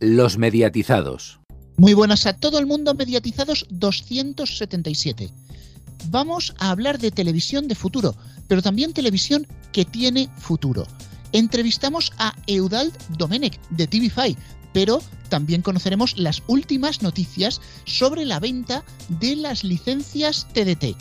[0.00, 1.38] Los mediatizados.
[1.76, 5.30] Muy buenas a todo el mundo, mediatizados 277.
[6.10, 8.16] Vamos a hablar de televisión de futuro,
[8.48, 10.86] pero también televisión que tiene futuro.
[11.32, 14.36] Entrevistamos a Eudald Domenech de TV5,
[14.72, 20.96] pero también conoceremos las últimas noticias sobre la venta de las licencias TDT.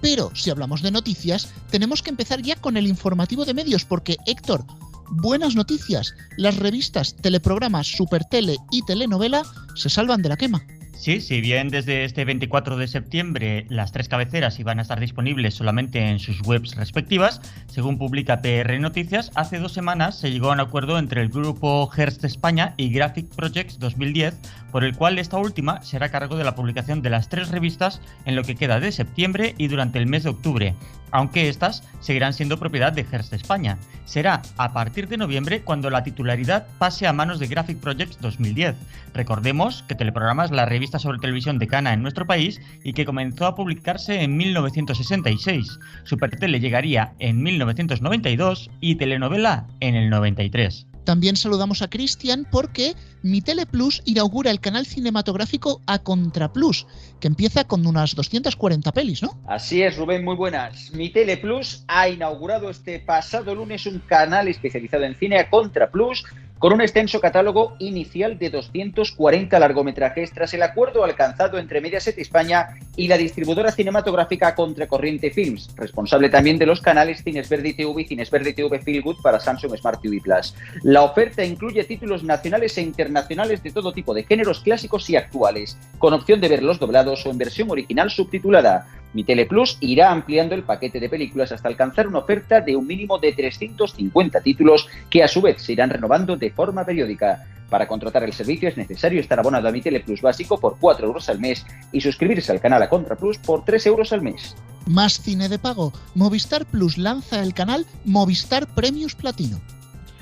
[0.00, 4.16] Pero si hablamos de noticias, tenemos que empezar ya con el informativo de medios, porque
[4.26, 4.64] Héctor,
[5.10, 6.14] buenas noticias.
[6.36, 9.42] Las revistas, teleprogramas, supertele y telenovela
[9.74, 10.62] se salvan de la quema.
[10.98, 15.54] Sí, si bien desde este 24 de septiembre las tres cabeceras iban a estar disponibles
[15.54, 20.54] solamente en sus webs respectivas, según publica PR Noticias, hace dos semanas se llegó a
[20.54, 24.34] un acuerdo entre el grupo Hearst España y Graphic Projects 2010,
[24.72, 28.34] por el cual esta última será cargo de la publicación de las tres revistas en
[28.34, 30.74] lo que queda de septiembre y durante el mes de octubre,
[31.10, 33.78] aunque estas seguirán siendo propiedad de Hearst España.
[34.04, 38.74] Será a partir de noviembre cuando la titularidad pase a manos de Graphic Projects 2010.
[39.12, 43.46] Recordemos que Teleprograma es la revista sobre televisión decana en nuestro país y que comenzó
[43.46, 45.78] a publicarse en 1966.
[46.04, 50.86] Supertele llegaría en 1992 y Telenovela en el 93.
[51.08, 52.92] También saludamos a Cristian porque
[53.22, 56.86] Mi Tele Plus inaugura el canal cinematográfico A Contra Plus,
[57.18, 59.30] que empieza con unas 240 pelis, ¿no?
[59.46, 60.92] Así es, Rubén, muy buenas.
[60.92, 65.90] Mi Tele Plus ha inaugurado este pasado lunes un canal especializado en cine A Contra
[65.90, 66.26] Plus
[66.58, 72.70] con un extenso catálogo inicial de 240 largometrajes tras el acuerdo alcanzado entre Mediaset España
[72.96, 78.04] y la distribuidora cinematográfica Contracorriente Films, responsable también de los canales Cines Verde TV y
[78.06, 80.54] Cines Verde TV Feelgood para Samsung Smart TV Plus.
[80.82, 85.78] La oferta incluye títulos nacionales e internacionales de todo tipo de géneros clásicos y actuales,
[85.98, 88.86] con opción de verlos doblados o en versión original subtitulada.
[89.14, 93.18] Mi Teleplus irá ampliando el paquete de películas hasta alcanzar una oferta de un mínimo
[93.18, 97.44] de 350 títulos que a su vez se irán renovando de forma periódica.
[97.70, 101.28] Para contratar el servicio es necesario estar abonado a Mi Teleplus básico por 4 euros
[101.28, 104.56] al mes y suscribirse al canal a Contra Plus por 3 euros al mes.
[104.86, 105.92] Más cine de pago.
[106.14, 109.60] Movistar Plus lanza el canal Movistar Premios Platino.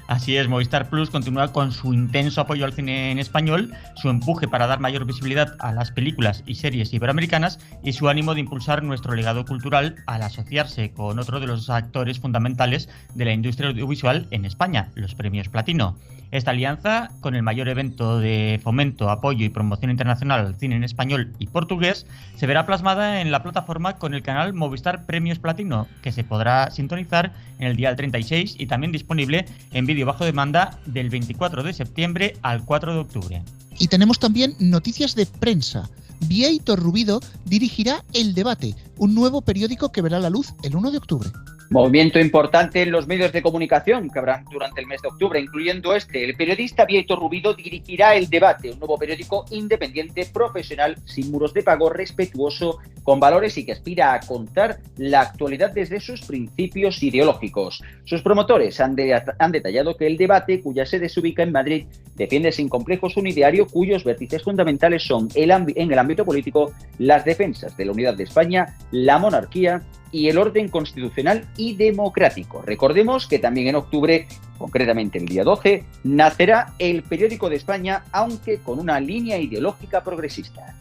[0.08, 4.46] Así es, Movistar Plus continúa con su intenso apoyo al cine en español, su empuje
[4.46, 8.84] para dar mayor visibilidad a las películas y series iberoamericanas y su ánimo de impulsar
[8.84, 14.28] nuestro legado cultural al asociarse con otro de los actores fundamentales de la industria audiovisual
[14.30, 15.96] en España, los premios Platino.
[16.32, 20.82] Esta alianza, con el mayor evento de fomento, apoyo y promoción internacional al cine en
[20.82, 25.86] español y portugués, se verá plasmada en la plataforma con el canal Movistar Premios Platino,
[26.02, 30.78] que se podrá sintonizar en el día 36 y también disponible en vídeo bajo demanda
[30.86, 33.42] del 24 de septiembre al 4 de octubre.
[33.78, 35.88] Y tenemos también noticias de prensa.
[36.20, 40.98] Vieito Rubido dirigirá El Debate, un nuevo periódico que verá la luz el 1 de
[40.98, 41.28] octubre.
[41.68, 45.96] Movimiento importante en los medios de comunicación que habrán durante el mes de octubre, incluyendo
[45.96, 46.24] este.
[46.24, 51.64] El periodista Vieto Rubido dirigirá El Debate, un nuevo periódico independiente, profesional, sin muros de
[51.64, 57.82] pago, respetuoso, con valores y que aspira a contar la actualidad desde sus principios ideológicos.
[58.04, 61.86] Sus promotores han, de, han detallado que El Debate, cuya sede se ubica en Madrid,
[62.14, 67.24] defiende sin complejos un ideario cuyos vértices fundamentales son el en el ámbito político las
[67.24, 72.62] defensas de la unidad de España, la monarquía y el orden constitucional y democrático.
[72.62, 78.58] Recordemos que también en octubre, concretamente el día 12, nacerá el periódico de España, aunque
[78.58, 80.74] con una línea ideológica progresista.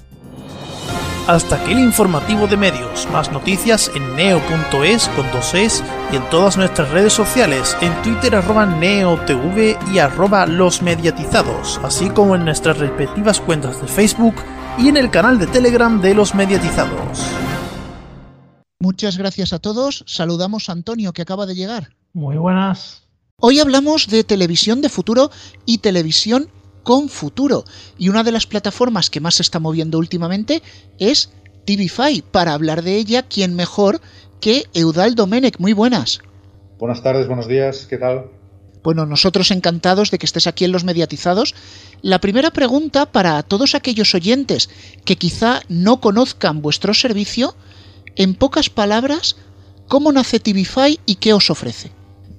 [1.27, 3.07] Hasta aquí el informativo de medios.
[3.11, 8.35] Más noticias en neo.es con dos es y en todas nuestras redes sociales, en Twitter
[8.35, 14.35] arroba neotv y arroba los mediatizados, así como en nuestras respectivas cuentas de Facebook
[14.77, 17.35] y en el canal de Telegram de los mediatizados.
[18.79, 20.03] Muchas gracias a todos.
[20.07, 21.95] Saludamos a Antonio que acaba de llegar.
[22.13, 23.03] Muy buenas.
[23.37, 25.31] Hoy hablamos de televisión de futuro
[25.65, 26.49] y televisión
[26.83, 27.63] con futuro.
[27.97, 30.61] Y una de las plataformas que más se está moviendo últimamente
[30.99, 31.31] es
[31.65, 32.23] TVFi.
[32.31, 33.99] Para hablar de ella, ¿quién mejor
[34.39, 35.59] que Eudal Domenech?
[35.59, 36.19] Muy buenas.
[36.77, 38.29] Buenas tardes, buenos días, ¿qué tal?
[38.85, 41.55] Bueno, nosotros encantados de que estés aquí en los mediatizados.
[42.03, 44.69] La primera pregunta para todos aquellos oyentes
[45.05, 47.55] que quizá no conozcan vuestro servicio,
[48.15, 49.37] en pocas palabras,
[49.87, 51.89] ¿cómo nace TVFi y qué os ofrece?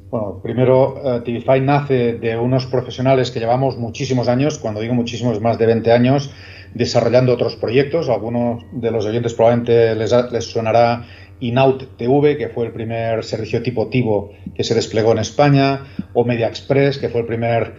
[0.08, 5.40] Bueno, primero, uh, TVFi nace de unos profesionales que llevamos muchísimos años, cuando digo muchísimos,
[5.40, 6.30] más de 20 años,
[6.74, 8.08] desarrollando otros proyectos.
[8.08, 11.04] Algunos de los oyentes probablemente les, les sonará
[11.40, 16.24] Inaut TV, que fue el primer servicio tipo Tivo que se desplegó en España, o
[16.24, 17.74] Media Express, que fue el primer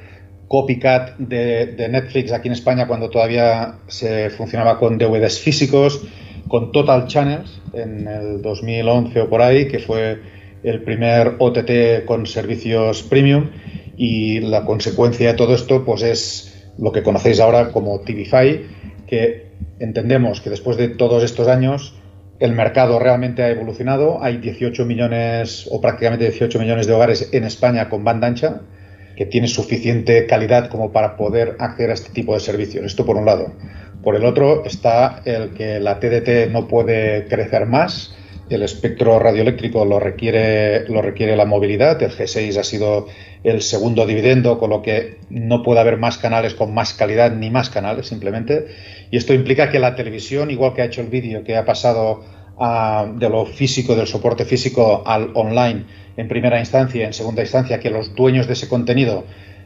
[0.48, 6.06] copycat de, Netflix aquí en España cuando todavía se funcionaba con DVDs físicos
[6.48, 10.20] con Total Channels en el 2011 o por ahí, que fue
[10.64, 13.50] el primer OTT con servicios premium.
[13.98, 18.62] Y la consecuencia de todo esto pues es lo que conocéis ahora como TVFi,
[19.08, 19.48] que
[19.80, 21.96] entendemos que después de todos estos años
[22.40, 24.24] el mercado realmente ha evolucionado.
[24.24, 28.62] Hay 18 millones o prácticamente 18 millones de hogares en España con banda ancha
[29.16, 32.86] que tiene suficiente calidad como para poder acceder a este tipo de servicios.
[32.86, 33.52] Esto por un lado.
[34.04, 38.16] Por el otro está el que la TDT no puede crecer más.
[38.50, 42.02] El espectro radioeléctrico lo requiere, lo requiere la movilidad.
[42.02, 43.08] El G6 ha sido
[43.44, 47.50] el segundo dividendo, con lo que no puede haber más canales con más calidad ni
[47.50, 48.68] más canales simplemente.
[49.12, 52.24] Y esto implica que la televisión, igual que ha hecho el vídeo, que ha pasado
[53.16, 55.86] de lo físico, del soporte físico al online
[56.18, 59.26] en primera instancia en segunda instancia, que los dueños de ese contenido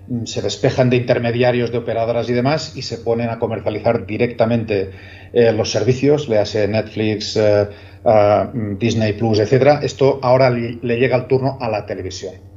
[0.09, 4.91] mm, se despejan de intermediarios, de operadoras y demás y se ponen a comercializar directamente
[5.31, 7.67] eh, los servicios, le Netflix, eh,
[8.03, 9.79] mm, Disney Plus, etcétera.
[9.81, 12.50] Esto ahora le llega el turno a la televisión.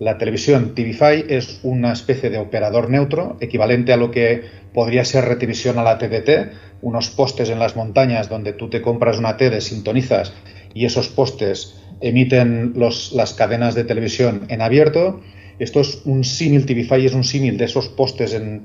[0.00, 5.26] La televisión TVFi es una especie de operador neutro, equivalente a lo que podría ser
[5.26, 9.60] retelevisión a la TDT, unos postes en las montañas donde tú te compras una tele,
[9.60, 10.32] sintonizas
[10.72, 15.20] y esos postes emiten las cadenas de televisión en abierto.
[15.58, 18.64] Esto es un símil, TVFi es un símil de esos postes en,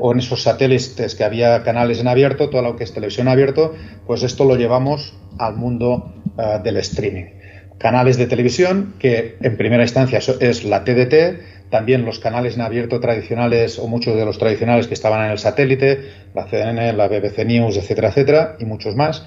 [0.00, 3.74] o en esos satélites que había canales en abierto, todo lo que es televisión abierto,
[4.06, 7.37] pues esto lo llevamos al mundo eh, del streaming
[7.78, 12.98] canales de televisión, que en primera instancia es la TDT, también los canales en abierto
[13.00, 17.44] tradicionales o muchos de los tradicionales que estaban en el satélite, la CNN, la BBC
[17.44, 19.26] News, etcétera, etcétera, y muchos más.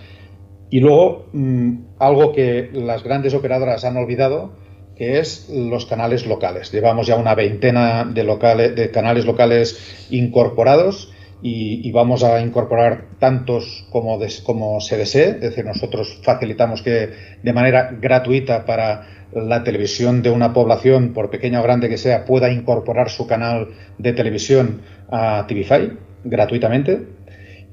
[0.69, 4.53] Y luego mm, algo que las grandes operadoras han olvidado,
[4.95, 6.71] que es los canales locales.
[6.71, 11.10] Llevamos ya una veintena de, locales, de canales locales incorporados
[11.43, 17.09] y, vamos a incorporar tantos como, como se desee, es decir, nosotros facilitamos que
[17.41, 22.25] de manera gratuita para la televisión de una población, por pequeña o grande que sea,
[22.25, 25.93] pueda incorporar su canal de televisión a TVFi
[26.23, 27.07] gratuitamente.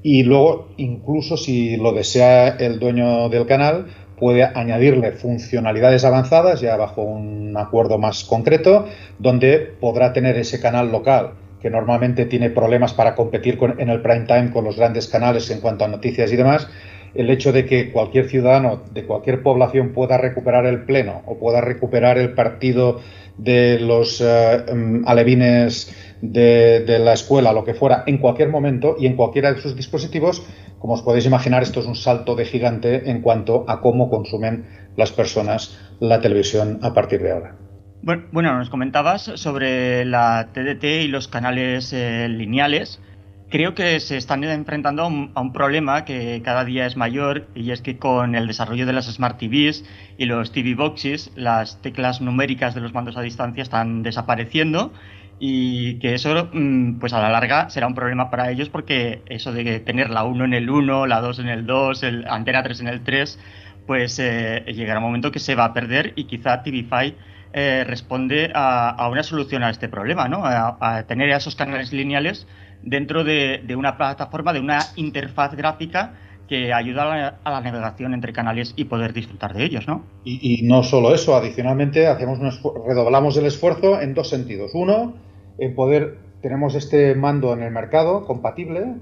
[0.01, 3.87] Y luego, incluso si lo desea el dueño del canal,
[4.17, 8.85] puede añadirle funcionalidades avanzadas ya bajo un acuerdo más concreto,
[9.19, 14.25] donde podrá tener ese canal local que normalmente tiene problemas para competir en el prime
[14.25, 16.67] time con los grandes canales en cuanto a noticias y demás,
[17.15, 21.61] el hecho de que cualquier ciudadano de cualquier población pueda recuperar el pleno o pueda
[21.61, 22.99] recuperar el partido
[23.37, 28.95] de los eh, em, alevines de, de, la escuela, lo que fuera, en cualquier momento
[28.99, 30.45] y en cualquiera de sus dispositivos,
[30.77, 34.65] como os podéis imaginar, esto es un salto de gigante en cuanto a cómo consumen
[34.97, 37.68] las personas la televisión a partir de ahora.
[38.01, 43.01] Bueno, nos comentabas sobre la TDT y los canales eh, lineales.
[43.49, 47.81] Creo que se están enfrentando a un, problema que cada día es mayor y es
[47.81, 49.83] que con el desarrollo de las Smart TVs
[50.17, 54.93] y los TV Boxes, las teclas numéricas de los mandos a distancia están desapareciendo
[55.39, 59.51] y que eso, mm, pues a la larga, será un problema para ellos porque eso
[59.51, 62.81] de tener la 1 en el 1, la 2 en el 2, el antena 3
[62.81, 63.39] en el 3,
[63.87, 67.15] pues eh, llegará un momento que se va a perder y quizá TVFi
[67.51, 70.41] eh, responde a, una solución a este problema, ¿no?
[70.43, 72.47] A, tener esos canales lineales
[72.83, 76.13] dentro de, una plataforma, de una interfaz gráfica
[76.47, 80.03] que ayuda a la, navegación entre canales y poder disfrutar de ellos, ¿no?
[80.23, 82.39] Y, no solo eso, adicionalmente hacemos
[82.87, 84.71] redoblamos el esfuerzo en dos sentidos.
[84.73, 85.15] Uno,
[85.57, 88.95] en poder tenemos este mando en el mercado compatible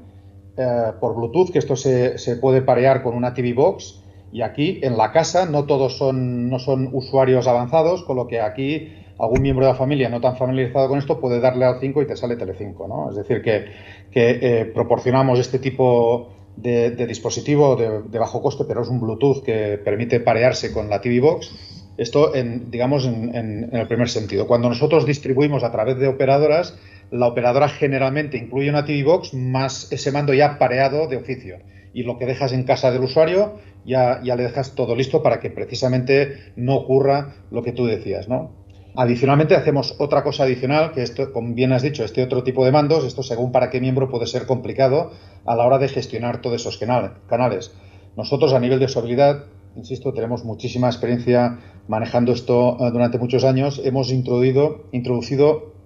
[0.57, 4.79] eh, por Bluetooth, que esto se, se puede parear con una TV Box y aquí
[4.83, 9.41] en la casa no todos son, no son usuarios avanzados, con lo que aquí algún
[9.41, 12.15] miembro de la familia no tan familiarizado con esto puede darle al 5 y te
[12.15, 12.87] sale Telecinco.
[12.87, 13.09] ¿no?
[13.09, 13.65] Es decir, que,
[14.11, 19.79] que eh, proporcionamos este tipo de, dispositivo de, bajo coste, pero es un Bluetooth que
[19.83, 21.51] permite parearse con la TV Box.
[21.97, 24.45] Esto, en, digamos, en, en el primer sentido.
[24.45, 26.77] Cuando nosotros distribuimos a través de operadoras,
[27.09, 31.57] la operadora generalmente incluye una TV Box más ese mando ya pareado de oficio.
[31.93, 35.49] Y lo que dejas en casa del usuario ya, le dejas todo listo para que
[35.49, 38.51] precisamente no ocurra lo que tú decías, ¿no?
[38.95, 42.71] Adicionalmente hacemos otra cosa adicional, que esto, como bien has dicho, este otro tipo de
[42.71, 45.11] mandos, esto según para qué miembro puede ser complicado
[45.45, 47.71] a la hora de gestionar todos esos canales.
[48.17, 53.79] Nosotros a nivel de usabilidad, insisto, tenemos muchísima experiencia manejando esto eh, durante muchos años.
[53.85, 55.76] Hemos introducido, introducido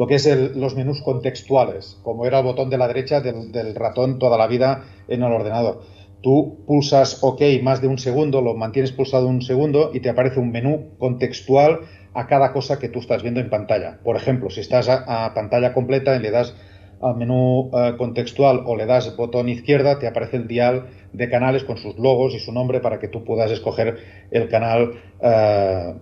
[0.00, 0.26] lo que es
[0.56, 4.84] los menús contextuales, como era el botón de la derecha del ratón toda la vida
[5.08, 5.82] en el ordenador
[6.22, 10.38] Tú pulsas OK más de un segundo, lo mantienes pulsado un segundo y te aparece
[10.40, 11.80] un menú contextual
[12.14, 13.98] a cada cosa que tú estás viendo en pantalla.
[14.02, 16.54] Por ejemplo, si estás a, pantalla completa y le das
[17.02, 21.64] al menú eh, contextual o le das botón izquierda, te aparece el dial de canales
[21.64, 23.98] con sus logos y su nombre para que tú puedas escoger
[24.30, 24.92] el canal
[25.22, 25.94] eh,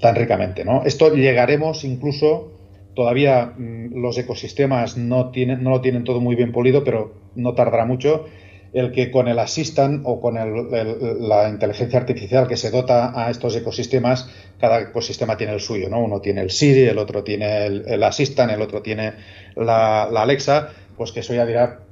[0.00, 0.64] tan ricamente.
[0.86, 2.53] Esto llegaremos incluso
[2.94, 7.54] todavía mm, los ecosistemas no, tienen, no lo tienen todo muy bien polido, pero no
[7.54, 8.26] tardará mucho.
[8.72, 13.54] El que con el Assistant o con la inteligencia artificial que se dota a estos
[13.54, 16.02] ecosistemas, cada ecosistema tiene el suyo, ¿no?
[16.02, 19.12] Uno tiene el Siri, el otro tiene el, el Assistant, el otro tiene
[19.54, 21.82] la, Alexa, pues que eso ya dirá,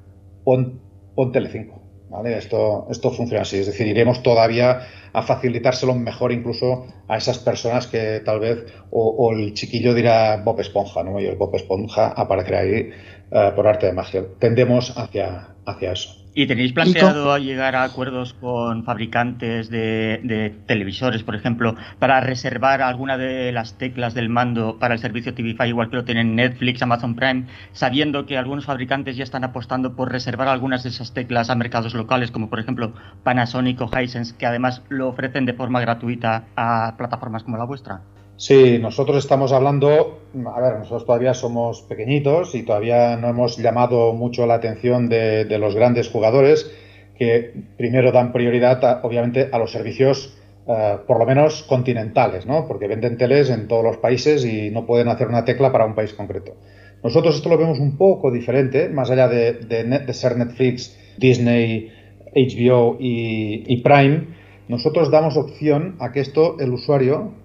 [0.42, 0.80] pon,
[1.14, 1.81] pon Telecinco.
[2.12, 2.36] ¿Vale?
[2.36, 7.86] Esto, esto funciona así, es decir, iremos todavía a facilitárselo mejor incluso a esas personas
[7.86, 11.18] que tal vez, o, el chiquillo dirá Bob Esponja, ¿no?
[11.20, 12.90] Y el Bob Esponja aparecerá ahí
[13.30, 14.24] eh, por arte de magia.
[14.38, 16.21] Tendemos hacia, hacia eso.
[16.34, 23.18] ¿Y tenéis planteado llegar a acuerdos con fabricantes de, televisores, por ejemplo, para reservar alguna
[23.18, 27.16] de las teclas del mando para el servicio TVFi, igual que lo tienen Netflix, Amazon
[27.16, 31.54] Prime, sabiendo que algunos fabricantes ya están apostando por reservar algunas de esas teclas a
[31.54, 36.44] mercados locales, como por ejemplo Panasonic o Hisense, que además lo ofrecen de forma gratuita
[36.56, 38.00] a plataformas como la vuestra?
[38.42, 40.18] Sí, nosotros estamos hablando,
[40.52, 45.46] a ver, nosotros todavía somos pequeñitos y todavía no hemos llamado mucho la atención de,
[45.60, 46.68] los grandes jugadores
[47.16, 52.66] que primero dan prioridad, obviamente, a los servicios eh, por lo menos continentales, ¿no?
[52.66, 55.94] Porque venden teles en todos los países y no pueden hacer una tecla para un
[55.94, 56.56] país concreto.
[57.04, 61.92] Nosotros esto lo vemos un poco diferente, más allá de, ser Netflix, Disney,
[62.34, 64.26] HBO y Prime,
[64.66, 67.40] nosotros damos opción a que esto el usuario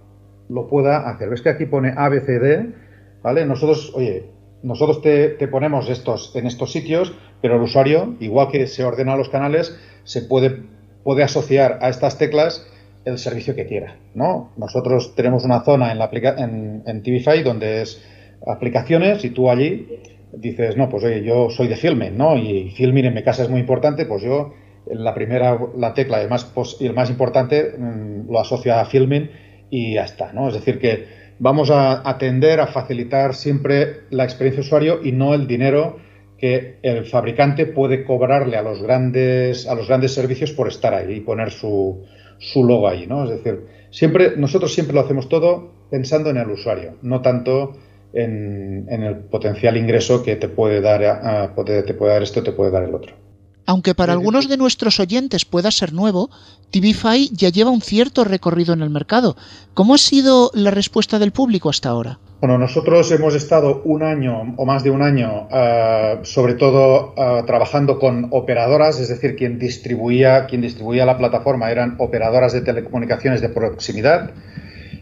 [0.49, 1.29] lo pueda hacer.
[1.29, 2.73] ¿Ves que aquí pone ABCD?
[3.21, 3.45] ¿Vale?
[3.45, 4.29] Nosotros, oye,
[4.63, 9.29] nosotros te, ponemos estos en estos sitios, pero el usuario, igual que se ordena los
[9.29, 10.63] canales, se puede,
[11.03, 12.67] puede asociar a estas teclas
[13.05, 14.51] el servicio que quiera, ¿no?
[14.57, 18.03] Nosotros tenemos una zona en, la en, en TVFi donde es
[18.45, 19.87] aplicaciones y tú allí
[20.33, 22.37] dices, no, pues oye, yo soy de filming, ¿no?
[22.37, 24.53] Y filming en mi casa es muy importante, pues yo
[24.85, 29.29] la primera, la tecla y el más, el más importante mm, lo asocia a filming
[29.69, 30.47] y ya está, ¿no?
[30.47, 31.05] Es decir, que
[31.39, 35.97] vamos a, atender a facilitar siempre la experiencia usuario y no el dinero
[36.37, 41.15] que el fabricante puede cobrarle a los grandes, a los grandes servicios por estar ahí
[41.15, 42.05] y poner su,
[42.37, 43.23] su logo ahí, ¿no?
[43.23, 47.75] Es decir, siempre, nosotros siempre lo hacemos todo pensando en el usuario, no tanto
[48.13, 52.83] en, el potencial ingreso que te puede dar, te puede dar esto, te puede dar
[52.83, 53.26] el otro.
[53.67, 56.29] Aunque para algunos de nuestros oyentes pueda ser nuevo,
[56.71, 59.35] TVFi ya lleva un cierto recorrido en el mercado.
[59.73, 62.17] ¿Cómo ha sido la respuesta del público hasta ahora?
[62.39, 67.43] Bueno, nosotros hemos estado un año o más de un año, eh, sobre todo eh,
[67.45, 73.41] trabajando con operadoras, es decir, quien distribuía, quien distribuía la plataforma eran operadoras de telecomunicaciones
[73.41, 74.31] de proximidad.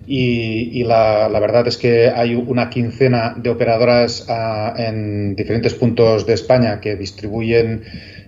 [0.08, 6.34] Y, la, verdad es que hay una quincena de operadoras eh, en diferentes puntos de
[6.34, 7.82] España que distribuyen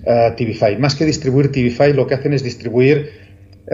[0.03, 0.77] uh, TVFi.
[0.79, 3.26] Más que distribuir TVFi, lo que hacen es distribuir eh,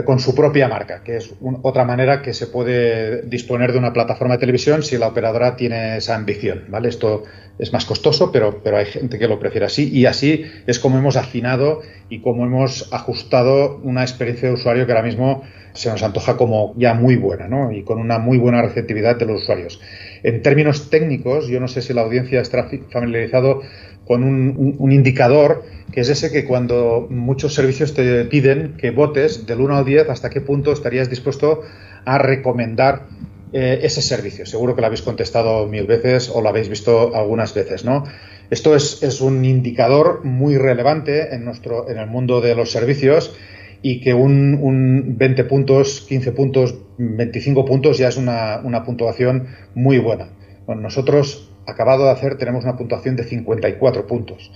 [0.06, 4.36] con su propia marca, que es otra manera que se puede disponer de una plataforma
[4.36, 6.66] de televisión si la operadora tiene esa ambición.
[6.70, 6.90] ¿vale?
[6.90, 7.24] Esto
[7.60, 10.98] es más costoso, pero, pero hay gente que lo prefiere así y así es como
[10.98, 16.02] hemos afinado y como hemos ajustado una experiencia de usuario que ahora mismo se nos
[16.02, 17.72] antoja como ya muy buena ¿no?
[17.72, 19.80] y con una muy buena receptividad de los usuarios.
[20.24, 23.62] En términos técnicos, yo no sé si la audiencia está familiarizado
[24.06, 29.62] con un, indicador que es ese que cuando muchos servicios te piden que votes del
[29.62, 31.62] 1 al 10 hasta qué punto estarías dispuesto
[32.06, 33.08] a recomendar
[33.54, 34.46] eh, ese servicio.
[34.46, 38.04] Seguro que lo habéis contestado mil veces o lo habéis visto algunas veces, ¿no?
[38.50, 43.36] Esto es, un indicador muy relevante en, nuestro, en el mundo de los servicios
[43.82, 49.98] y que un, 20 puntos, 15 puntos, 25 puntos ya es una, una puntuación muy
[50.00, 50.30] buena.
[50.66, 54.52] Bueno, nosotros acabado de hacer tenemos una puntuación de 54 puntos.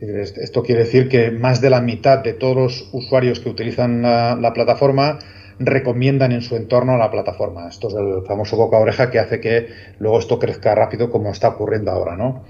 [0.00, 4.52] Esto quiere decir que más de la mitad de todos los usuarios que utilizan la,
[4.54, 5.18] plataforma
[5.58, 7.68] recomiendan en su entorno la plataforma.
[7.68, 9.66] Esto es el famoso boca a oreja que hace que
[9.98, 12.16] luego esto crezca rápido como está ocurriendo ahora.
[12.16, 12.44] ¿no?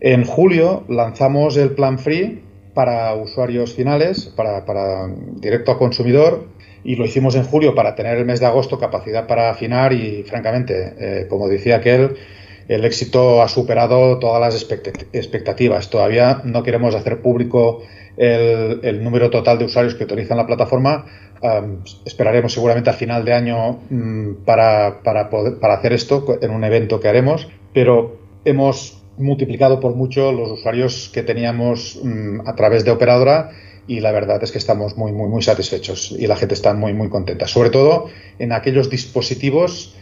[0.00, 5.08] En julio lanzamos el plan free para usuarios finales, para,
[5.40, 6.46] directo a consumidor,
[6.84, 10.22] y lo hicimos en julio para tener el mes de agosto capacidad para afinar y
[10.24, 12.16] francamente, eh, como decía aquel,
[12.68, 14.66] el éxito ha superado todas las
[15.12, 15.90] expectativas.
[15.90, 17.82] Todavía no queremos hacer público
[18.16, 21.06] el, número total de usuarios que utilizan la plataforma.
[22.04, 25.00] esperaremos seguramente a final de año mm, para,
[25.62, 31.22] hacer esto en un evento que haremos, pero hemos multiplicado por mucho los usuarios que
[31.22, 33.50] teníamos mm, a través de operadora
[33.86, 36.94] y la verdad es que estamos muy, muy, muy satisfechos y la gente está muy,
[36.94, 37.48] muy contenta.
[37.48, 38.06] Sobre todo
[38.38, 39.96] en aquellos dispositivos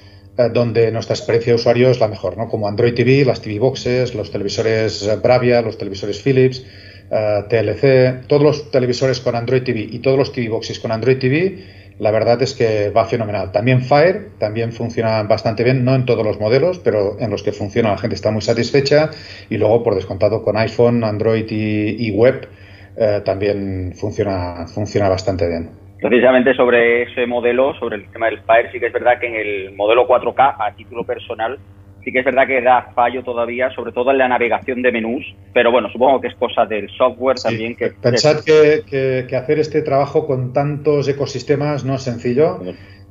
[0.53, 2.49] donde nuestra experiencia de usuario es la mejor, ¿no?
[2.49, 6.65] Como Android TV, las TV Boxes, los televisores eh, Bravia, los televisores Philips,
[7.11, 11.19] eh, TLC, todos los televisores con Android TV y todos los TV Boxes con Android
[11.19, 11.59] TV
[12.01, 13.53] la verdad es que va fenomenal.
[13.53, 17.53] También Fire, también funciona bastante bien, no en todos los modelos, pero en los que
[17.53, 19.11] funciona la gente está muy satisfecha.
[19.51, 22.49] Y luego, por descontado, con iPhone, Android y, web,
[22.97, 25.80] eh, también funciona, funciona bastante bien.
[26.01, 29.35] Precisamente sobre ese modelo, sobre el tema del Fire, sí que es verdad que en
[29.35, 31.59] el modelo 4K, a título personal,
[32.03, 35.25] sí que es verdad que da fallo todavía, sobre todo en la navegación de menús,
[35.53, 37.77] pero bueno, supongo que es cosa del software también.
[37.77, 42.61] Que, Pensad que, hacer este trabajo con tantos ecosistemas no es sencillo.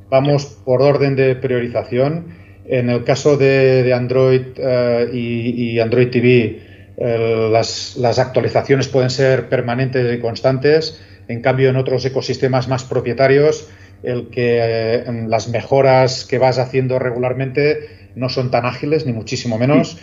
[0.10, 2.34] Vamos por orden de priorización.
[2.66, 6.60] En el caso de, Android eh, y, Android TV,
[7.52, 11.06] las, las actualizaciones pueden ser permanentes y constantes.
[11.30, 13.70] En cambio, en otros ecosistemas más propietarios,
[14.02, 19.60] el que eh, las mejoras que vas haciendo regularmente no son tan ágiles, ni muchísimo
[19.60, 19.98] menos.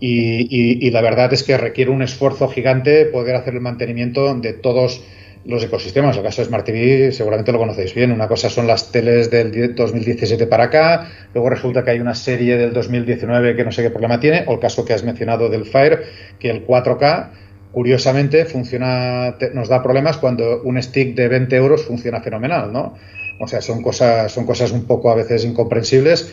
[0.00, 5.04] Y, la verdad es que requiere un esfuerzo gigante poder hacer el mantenimiento de todos
[5.44, 6.16] los ecosistemas.
[6.16, 8.10] El caso de Smart TV seguramente lo conocéis bien.
[8.10, 12.56] Una cosa son las teles del 2017 para acá, luego resulta que hay una serie
[12.56, 15.64] del 2019 que no sé qué problema tiene, o el caso que has mencionado del
[15.64, 16.02] Fire,
[16.40, 17.28] que el 4K
[17.72, 22.94] curiosamente funciona, nos da problemas cuando un stick de 20 euros funciona fenomenal, ¿no?
[23.40, 26.32] O sea, son cosas, son cosas un poco a veces incomprensibles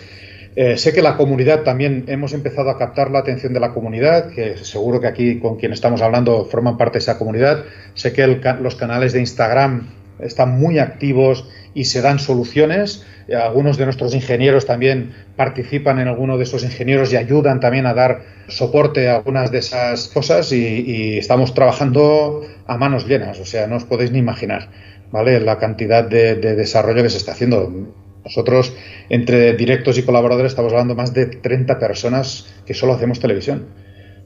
[0.56, 4.32] eh, sé que la comunidad también hemos empezado a captar la atención de la comunidad,
[4.32, 7.66] que seguro que aquí con quien estamos hablando forman parte de esa comunidad.
[7.94, 9.88] Sé que los canales de Instagram
[10.20, 11.48] están muy activos
[11.80, 13.06] y se dan soluciones.
[13.30, 17.86] Eh, algunos de nuestros ingenieros también participan en alguno de esos ingenieros y ayudan también
[17.86, 23.46] a dar soporte a algunas de esas cosas y, estamos trabajando a manos llenas, o
[23.46, 24.70] sea, no os podéis ni imaginar,
[25.12, 25.40] ¿vale?
[25.40, 27.72] La cantidad de desarrollo que se está haciendo
[28.26, 28.74] nosotros,
[29.10, 33.68] entre directos y colaboradores, estamos hablando más de 30 personas que solo hacemos televisión.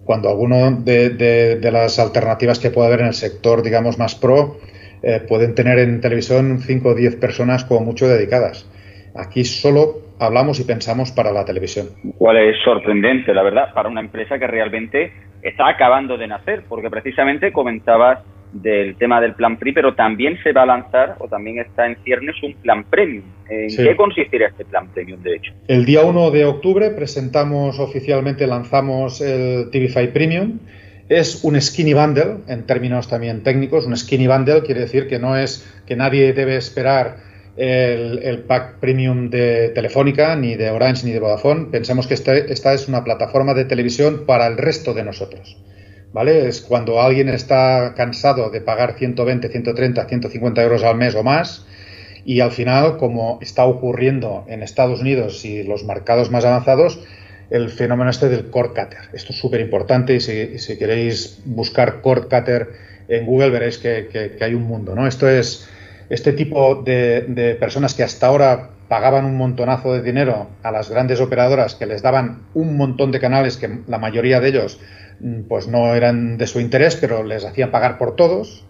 [0.04, 4.58] Cuando alguno de, las alternativas que puede haber en el sector, digamos, más pro,
[5.04, 8.70] eh, pueden tener en televisión 5 o 10 personas como mucho dedicadas.
[9.16, 11.88] Aquí solo hablamos y pensamos para la televisión.
[12.18, 16.90] Cuál es sorprendente, la verdad, para una empresa que realmente está acabando de nacer, porque
[16.90, 18.20] precisamente comentabas
[18.54, 21.98] del tema del plan PRI, pero también se va a lanzar o también está en
[22.04, 23.26] ciernes un plan premium.
[23.50, 25.52] ¿En qué consistirá este plan premium, de hecho?
[25.68, 30.60] El día 1 de octubre presentamos oficialmente, lanzamos el TVFi Premium.
[31.14, 33.86] Es un skinny bundle, en términos también técnicos.
[33.86, 37.18] Un skinny bundle quiere decir que no es que nadie debe esperar
[37.56, 41.68] el, pack premium de Telefónica, ni de Orange, ni de Vodafone.
[41.68, 45.56] Pensamos que este, esta es una plataforma de televisión para el resto de nosotros.
[46.14, 46.48] ¿vale?
[46.48, 51.68] Es cuando alguien está cansado de pagar 120, 130, 150 euros al mes o más
[52.26, 57.00] y al final, como está ocurriendo en Estados Unidos y los mercados más avanzados,
[57.54, 59.10] el fenómeno este del cord cutter.
[59.14, 62.70] Esto es súper importante y si, queréis buscar cord cutter
[63.08, 65.08] en Google veréis que, hay un mundo, ¿no?
[65.08, 65.70] Esto es
[66.10, 70.90] este tipo de, de personas que hasta ahora pagaban un montonazo de dinero a las
[70.90, 74.80] grandes operadoras que les daban un montón de canales que la mayoría de ellos
[75.24, 78.66] Mm, pues no eran de su interés, pero les hacían pagar por todos,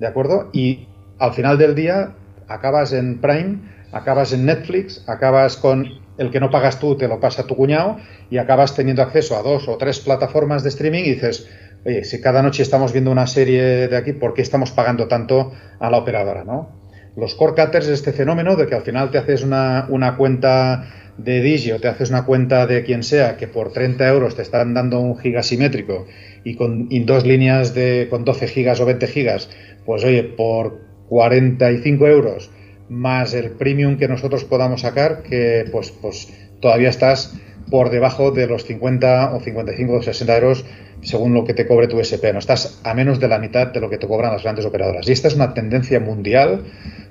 [0.00, 0.48] ¿de acuerdo?
[0.52, 2.14] Y al final del día
[2.48, 3.58] acabas en Prime,
[3.92, 7.96] acabas en Netflix, acabas con el que no pagas tú, te lo pasa tu cuñado
[8.30, 11.48] y acabas teniendo acceso a dos o tres plataformas de streaming y dices,
[11.86, 15.52] oye, si cada noche estamos viendo una serie de aquí, ¿por qué estamos pagando tanto
[15.78, 16.76] a la operadora, no?
[17.16, 20.84] Los core cutters es este fenómeno de que al final te haces una, una cuenta
[21.18, 24.72] de Digio te haces una cuenta de quien sea que por 30 euros te están
[24.72, 26.06] dando un giga simétrico
[26.44, 29.50] y con dos líneas de con 12 gigas o 20 gigas,
[29.84, 32.50] pues oye, por 45 euros
[32.88, 36.28] más el premium que nosotros podamos sacar, que pues, pues
[36.60, 37.34] todavía estás
[37.70, 40.64] por debajo de los 50 o 55 o 60 euros
[41.02, 42.32] según lo que te cobre tu SP.
[42.32, 45.08] No estás a menos de la mitad de lo que te cobran las grandes operadoras.
[45.08, 46.64] Y esta es una tendencia mundial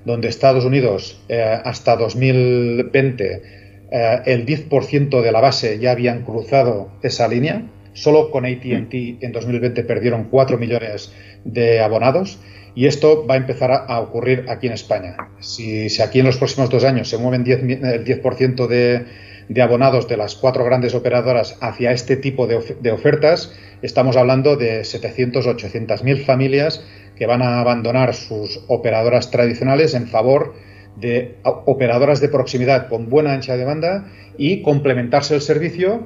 [0.05, 3.41] donde Estados Unidos eh, hasta 2020
[3.89, 7.63] eh, el 10% de la base ya habían cruzado esa línea.
[7.93, 11.13] Solo con ATT en 2020 perdieron 4 millones
[11.45, 12.39] de abonados
[12.77, 15.17] y esto va a empezar a, ocurrir aquí en España.
[15.39, 20.35] Si, aquí en los próximos dos años se mueven el 10% de, abonados de las
[20.35, 26.23] cuatro grandes operadoras hacia este tipo de, ofertas, estamos hablando de 700 o 800 mil
[26.23, 26.85] familias
[27.15, 30.53] que van a abandonar sus operadoras tradicionales en favor
[30.97, 34.05] de operadoras de proximidad con buena ancha de banda
[34.37, 36.05] y complementarse el servicio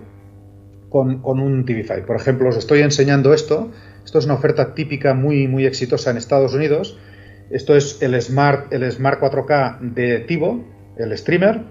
[0.91, 2.03] con, un TVFi.
[2.07, 3.71] Por ejemplo, os estoy enseñando esto.
[4.11, 6.99] Esto es una oferta típica muy, muy exitosa en Estados Unidos.
[7.49, 10.65] Esto es el Smart, el Smart 4K de Tivo,
[10.97, 11.61] el streamer,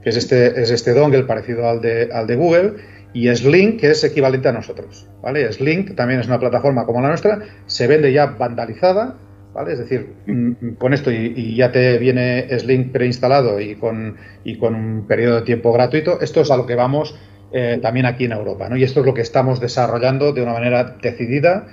[0.00, 2.74] que es este, es este dongle parecido al de, al de Google,
[3.12, 5.08] y Slink, que es equivalente a nosotros.
[5.20, 5.52] ¿vale?
[5.52, 9.16] Slink también es una plataforma como la nuestra, se vende ya vandalizada,
[9.52, 9.72] ¿vale?
[9.72, 14.76] Es decir, mm, con esto y, ya te viene Slink preinstalado y con, y con
[14.76, 17.16] un periodo de tiempo gratuito, esto es a lo que vamos
[17.52, 18.76] eh, también aquí en Europa, ¿no?
[18.76, 21.66] Y esto es lo que estamos desarrollando de una manera decidida.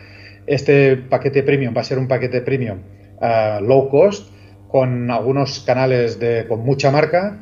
[0.45, 2.79] Este paquete premium va a ser un paquete premium
[3.19, 4.31] uh, low cost
[4.69, 7.39] con algunos canales de, con mucha marca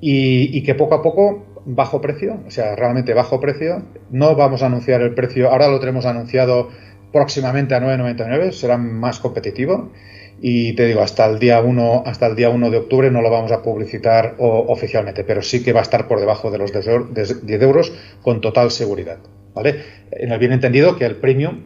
[0.00, 3.82] y, y que poco a poco bajo precio, o sea, realmente bajo precio.
[4.10, 6.68] No vamos a anunciar el precio, ahora lo tenemos anunciado
[7.12, 9.92] próximamente a 9.99, será más competitivo.
[10.40, 13.30] Y te digo, hasta el día 1, hasta el día 1 de octubre no lo
[13.30, 17.62] vamos a publicitar oficialmente, pero sí que va a estar por debajo de los 10
[17.62, 17.92] euros
[18.22, 19.18] con total seguridad.
[19.54, 19.76] ¿vale?
[20.10, 21.62] En el bien entendido que el premium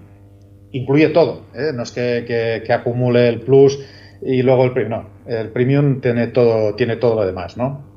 [0.71, 1.73] incluye todo, ¿eh?
[1.75, 2.25] no es que,
[2.65, 3.81] que, acumule el plus
[4.21, 7.89] y luego el premium, no, el premium tiene todo, tiene todo lo demás, ¿no?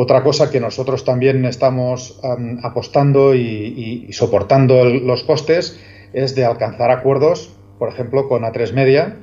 [0.00, 2.20] Otra cosa que nosotros también estamos
[2.62, 5.80] apostando y, soportando los costes
[6.12, 9.16] es de alcanzar acuerdos, por ejemplo, con A3 Media,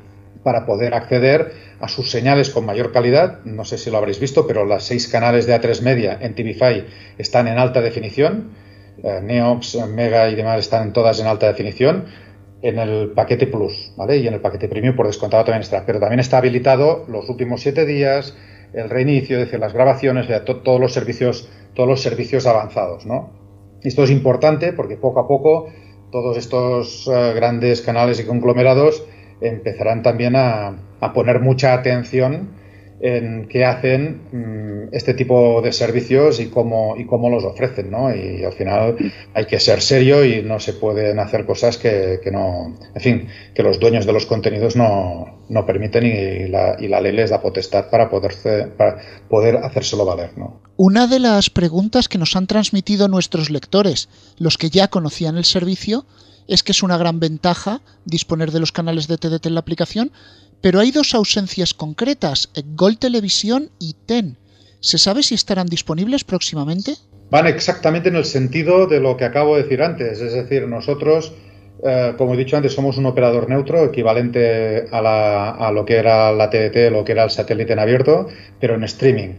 [0.45, 3.43] para poder acceder a sus señales con mayor calidad.
[3.45, 6.85] No sé si lo habréis visto, pero las seis canales de A3 Media en TVFi
[7.17, 8.51] están en alta definición.
[9.03, 12.05] Eh, Neox, Mega y demás están todas en alta definición
[12.61, 14.17] en el paquete Plus, ¿vale?
[14.17, 15.83] Y en el paquete Premium por descontado también está.
[15.83, 18.37] Pero también está habilitado los últimos siete días,
[18.73, 23.31] el reinicio, es decir, las grabaciones, todos los servicios, todos los servicios avanzados, ¿no?
[23.81, 25.69] Esto es importante porque poco a poco
[26.11, 29.03] todos estos eh, grandes canales y conglomerados
[29.41, 30.81] empezarán también a,
[31.13, 32.49] poner mucha atención
[32.99, 38.15] en qué hacen mm, este tipo de servicios y cómo, y cómo los ofrecen, ¿no?
[38.15, 38.95] Y al final
[39.35, 43.61] hay que ser serio y no se pueden hacer cosas que, no, en fin, que
[43.61, 47.39] los dueños de los contenidos no, no permiten y la, y la, ley les da
[47.39, 48.33] potestad para, poder,
[48.75, 48.97] para
[49.29, 50.61] poder hacérselo valer, ¿no?
[50.77, 55.45] Una de las preguntas que nos han transmitido nuestros lectores, los que ya conocían el
[55.45, 56.05] servicio,
[56.47, 60.11] es que es una gran ventaja disponer de los canales de TDT en la aplicación,
[60.61, 64.37] pero hay dos ausencias concretas, Gol Televisión y TEN.
[64.79, 66.95] ¿Se sabe si estarán disponibles próximamente?
[67.31, 71.33] Van exactamente en el sentido de lo que acabo de decir antes, es decir, nosotros,
[71.83, 76.31] eh, como he dicho antes, somos un operador neutro, equivalente a, a lo que era
[76.31, 78.27] la TDT, lo que era el satélite en abierto,
[78.59, 79.33] pero en streaming.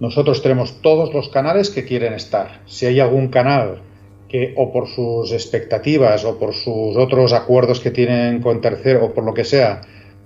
[0.00, 2.62] Nosotros tenemos todos los canales que quieren estar.
[2.66, 3.82] Si hay algún canal
[4.34, 9.14] que o por sus expectativas o por sus otros acuerdos que tienen con tercero o
[9.14, 9.82] por lo que sea,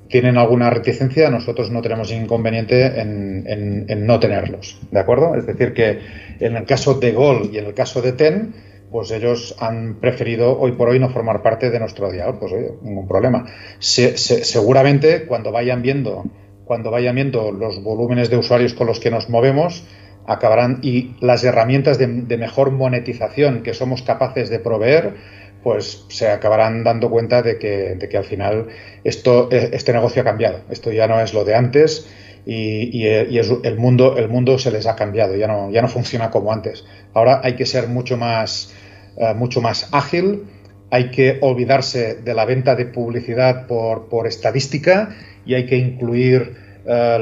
[0.08, 5.34] tienen alguna reticencia, nosotros no tenemos inconveniente en, no tenerlos, ¿de acuerdo?
[5.34, 5.98] Es decir, que
[6.40, 8.54] en el caso de Gol y en el caso de TEN,
[8.90, 12.70] pues ellos han preferido hoy por hoy no formar parte de nuestro diálogo, pues oye,
[12.80, 13.44] ningún problema.
[13.78, 16.24] seguramente cuando vayan viendo
[16.64, 19.84] cuando vayan viendo los volúmenes de usuarios con los que nos movemos,
[20.28, 25.14] acabarán y las herramientas de, mejor monetización que somos capaces de proveer,
[25.62, 28.68] pues se acabarán dando cuenta de que, de que al final
[29.04, 30.60] esto, e, este negocio ha cambiado.
[30.70, 32.06] Esto ya no es lo de antes
[32.44, 36.52] y, el, mundo, el mundo se les ha cambiado, ya no, ya no funciona como
[36.52, 36.84] antes.
[37.14, 38.74] Ahora hay que ser mucho más,
[39.16, 40.44] eh, mucho más ágil,
[40.90, 45.08] hay que olvidarse de la venta de publicidad por, por estadística
[45.46, 47.18] y hay que incluir eh,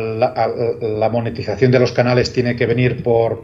[0.80, 3.42] la, monetización de los canales tiene que venir por,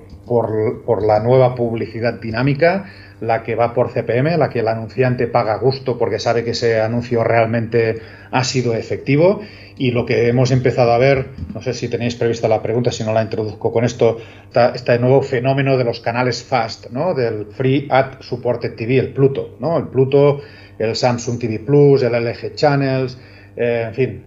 [1.02, 2.84] la nueva publicidad dinámica,
[3.20, 6.50] la que va por CPM, la que el anunciante paga a gusto porque sabe que
[6.50, 9.40] ese anuncio realmente ha sido efectivo.
[9.76, 13.02] Y lo que hemos empezado a ver, no sé si tenéis prevista la pregunta, si
[13.02, 17.14] no la introduzco con esto, está este nuevo fenómeno de los canales FAST, ¿no?
[17.14, 19.76] del Free Ad Supported TV, el Pluto, ¿no?
[19.76, 20.40] el Pluto,
[20.78, 23.18] el Samsung TV Plus, el LG Channels,
[23.56, 24.24] eh, en fin,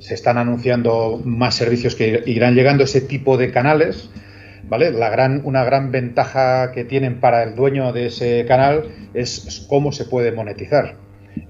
[0.00, 4.10] se están anunciando más servicios que irán llegando ese tipo de canales.
[4.66, 4.92] ¿Vale?
[4.92, 9.92] La gran, una gran ventaja que tienen para el dueño de ese canal es cómo
[9.92, 10.96] se puede monetizar.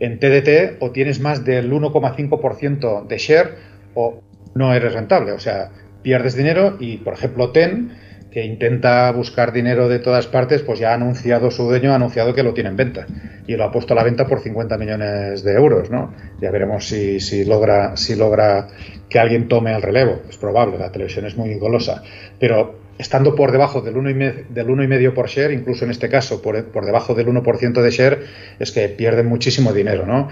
[0.00, 3.54] En TDT o tienes más del 1,5% de share
[3.94, 4.20] o
[4.56, 5.70] no eres rentable, o sea,
[6.02, 7.92] pierdes dinero y, por ejemplo, TEN
[8.34, 12.34] que intenta buscar dinero de todas partes, pues ya ha anunciado su dueño, ha anunciado
[12.34, 13.06] que lo tiene en venta
[13.46, 16.12] y lo ha puesto a la venta por 50 millones de euros, ¿no?
[16.40, 18.66] Ya veremos si, si logra si logra
[19.08, 20.20] que alguien tome el relevo.
[20.28, 22.02] Es probable, la televisión es muy golosa,
[22.40, 26.60] pero estando por debajo del 1,5 del 1,5 por share, incluso en este caso por,
[26.72, 28.18] por debajo del 1% de share,
[28.58, 30.28] es que pierden muchísimo dinero, ¿no?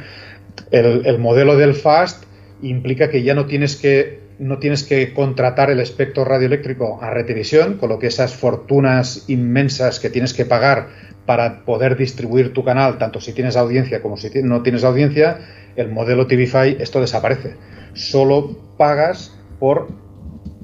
[0.72, 2.24] El, el modelo del FAST
[2.62, 7.78] implica que ya no tienes que no tienes que contratar el espectro radioeléctrico a Retevisión,
[7.78, 10.88] con lo que esas fortunas inmensas que tienes que pagar
[11.26, 15.38] para poder distribuir tu canal, tanto si tienes audiencia como si no tienes audiencia,
[15.76, 17.54] el modelo TVFi esto desaparece.
[17.94, 19.88] Solo pagas por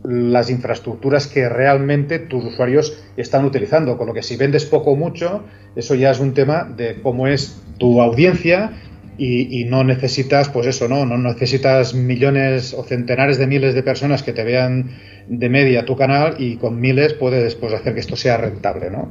[0.04, 4.96] las infraestructuras que realmente tus usuarios están utilizando, con lo que si vendes poco o
[4.96, 5.44] mucho,
[5.76, 8.72] eso ya es un tema de cómo es tu audiencia
[9.18, 11.04] y, no necesitas, pues eso, ¿no?
[11.04, 14.90] No necesitas millones o centenares de miles de personas que te vean
[15.26, 19.08] de media tu canal y con miles puedes pues, hacer que esto sea rentable, ¿no?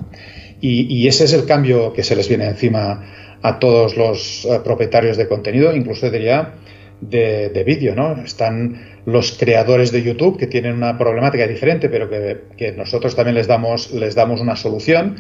[0.62, 5.17] Y, ese es el cambio que se les viene encima a todos los eh, propietarios
[5.17, 6.54] de contenido, incluso diría
[7.02, 8.20] de, vídeo, ¿no?
[8.24, 13.36] Están los creadores de YouTube que tienen una problemática diferente, pero que, que nosotros también
[13.36, 15.17] les damos, les damos una solución,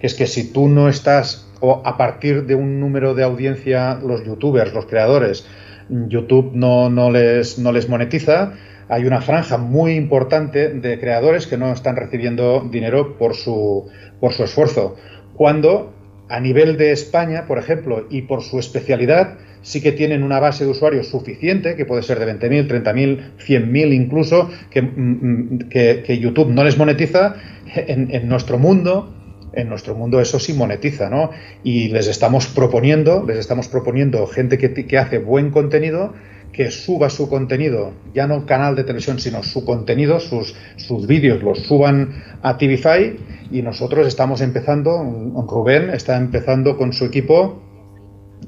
[0.00, 3.94] que es que si tú no estás o a partir de un número de audiencia,
[4.02, 5.46] los youtubers, los creadores,
[5.88, 8.54] YouTube no, no, les, no les monetiza,
[8.88, 14.32] hay una franja muy importante de creadores que no están recibiendo dinero por su, por
[14.32, 14.96] su esfuerzo.
[15.34, 15.92] Cuando
[16.28, 20.64] a nivel de España, por ejemplo, y por su especialidad, sí que tienen una base
[20.64, 26.02] de usuarios suficiente, que puede ser de 20.000, 30.000, 100.000 incluso, que, mm, mm, que,
[26.06, 27.34] que, YouTube no les monetiza.
[27.74, 29.14] En, en nuestro mundo,
[29.52, 31.30] en nuestro mundo eso sí monetiza, ¿no?
[31.62, 36.12] Y les estamos proponiendo, les estamos proponiendo gente que, hace buen contenido,
[36.52, 41.42] que suba su contenido, ya no canal de televisión, sino su contenido, sus, sus vídeos
[41.42, 43.18] los suban a TVFi
[43.52, 45.02] y nosotros estamos empezando,
[45.48, 47.62] Rubén está empezando con su equipo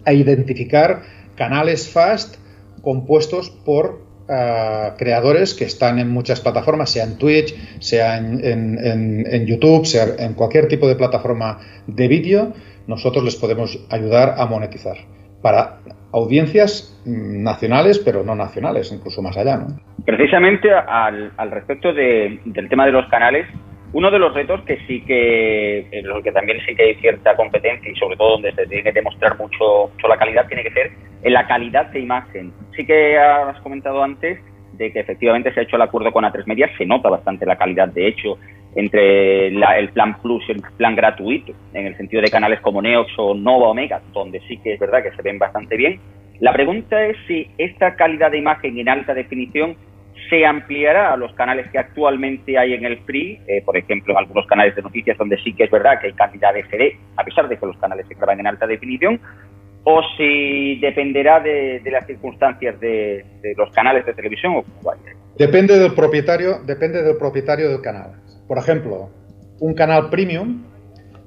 [0.05, 1.03] a identificar
[1.37, 2.37] canales fast
[2.83, 4.12] compuestos por
[4.97, 10.69] creadores que están en muchas plataformas, sea en Twitch, sea en, YouTube, sea en cualquier
[10.69, 12.53] tipo de plataforma de vídeo,
[12.87, 14.97] nosotros les podemos ayudar a monetizar
[15.41, 15.79] para
[16.13, 19.57] audiencias nacionales, pero no nacionales, incluso más allá.
[19.57, 19.67] ¿no?
[20.05, 23.47] Precisamente al, respecto del tema de los canales,
[23.93, 27.91] uno de los retos que sí que, los que también sí que hay cierta competencia
[27.91, 31.33] y sobre todo donde se tiene que demostrar mucho, la calidad, tiene que ser en
[31.33, 32.53] la calidad de imagen.
[32.75, 34.39] Sí que has comentado antes
[34.73, 37.57] de que efectivamente se ha hecho el acuerdo con A3 Media, se nota bastante la
[37.57, 38.39] calidad, de hecho,
[38.75, 43.13] entre el plan Plus y el plan gratuito, en el sentido de canales como Neox
[43.19, 46.01] o Nova Omega, donde sí que es verdad que se ven bastante bien.
[46.41, 49.77] La pregunta es si esta calidad de imagen en alta definición
[50.33, 54.19] se ampliará a los canales que actualmente hay en el Free, eh, por ejemplo, en
[54.19, 57.23] algunos canales de noticias donde sí que es verdad que hay calidad de CD, a
[57.23, 59.21] pesar de que los canales se graban en alta definición,
[59.85, 63.27] o si dependerá de, las circunstancias de,
[63.59, 64.65] los canales de televisión o
[65.37, 68.13] Depende del propietario, depende del propietario del canal.
[68.49, 69.11] Por ejemplo,
[69.61, 70.63] un canal premium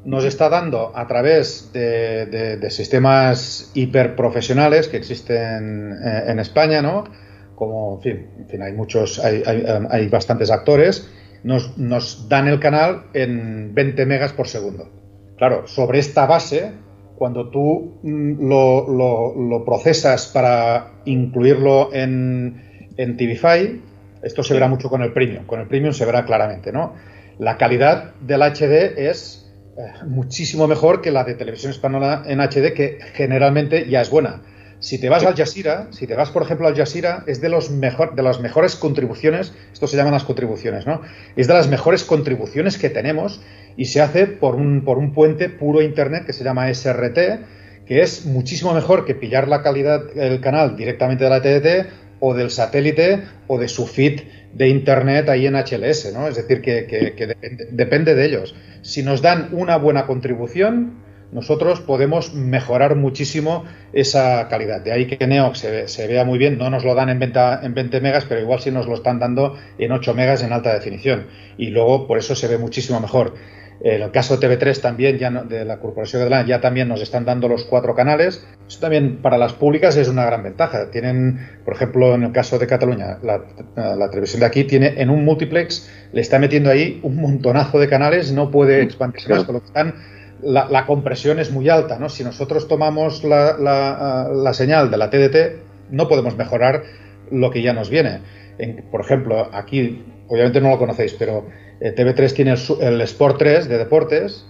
[0.03, 7.03] nos está dando a través de, sistemas hiperprofesionales que existen eh, en España, ¿no?
[7.55, 11.09] Como, en fin, hay muchos, hay, bastantes actores,
[11.43, 14.89] nos, nos, dan el canal en 20 megas por segundo.
[15.37, 16.71] Claro, sobre esta base,
[17.15, 23.81] cuando tú mm, lo, procesas para incluirlo en, en TVFi,
[24.23, 25.45] esto se verá mucho con el premium.
[25.45, 26.93] Con el premium se verá claramente, ¿no?
[27.37, 29.45] La calidad del HD es
[29.77, 34.41] eh, muchísimo mejor que la de televisión española en HD, que generalmente ya es buena.
[34.85, 37.71] Si te vas al Jazeera, si te vas, por ejemplo, al Jazeera, es de, los
[37.71, 41.01] mejor, de las mejores contribuciones, esto se llaman las contribuciones, ¿no?
[41.35, 43.41] Es de las mejores contribuciones que tenemos
[43.77, 47.17] y se hace por un, por un puente puro Internet que se llama SRT,
[47.87, 52.35] que es muchísimo mejor que pillar la calidad del canal directamente de la TDT o
[52.35, 54.21] del satélite o de su feed
[54.53, 56.27] de Internet ahí en HLS, ¿no?
[56.27, 56.83] Es decir, que,
[57.25, 58.55] depende, depende de ellos.
[58.83, 64.81] Si nos dan una buena contribución, nosotros podemos mejorar muchísimo esa calidad.
[64.81, 67.73] De ahí que Neox se, vea muy bien, no nos lo dan en, venta, en
[67.73, 71.27] 20 megas, pero igual sí nos lo están dando en 8 megas en alta definición.
[71.57, 73.33] Y luego por eso se ve muchísimo mejor.
[73.81, 77.01] En el caso de TV3 también, ya de la Corporación de la ya también nos
[77.01, 78.47] están dando los cuatro canales.
[78.67, 80.89] Eso también para las públicas es una gran ventaja.
[80.91, 83.43] Tienen, por ejemplo, en el caso de Cataluña, la,
[83.75, 87.89] la televisión de aquí tiene en un multiplex, le está metiendo ahí un montonazo de
[87.89, 89.93] canales, no puede expandirse más, con lo que están
[90.41, 92.09] la, compresión es muy alta, ¿no?
[92.09, 96.83] Si nosotros tomamos la, señal de la TDT, no podemos mejorar
[97.31, 98.21] lo que ya nos viene.
[98.91, 101.45] por ejemplo, aquí, obviamente no lo conocéis, pero
[101.79, 104.47] eh, TV3 tiene el, Sport 3 de deportes,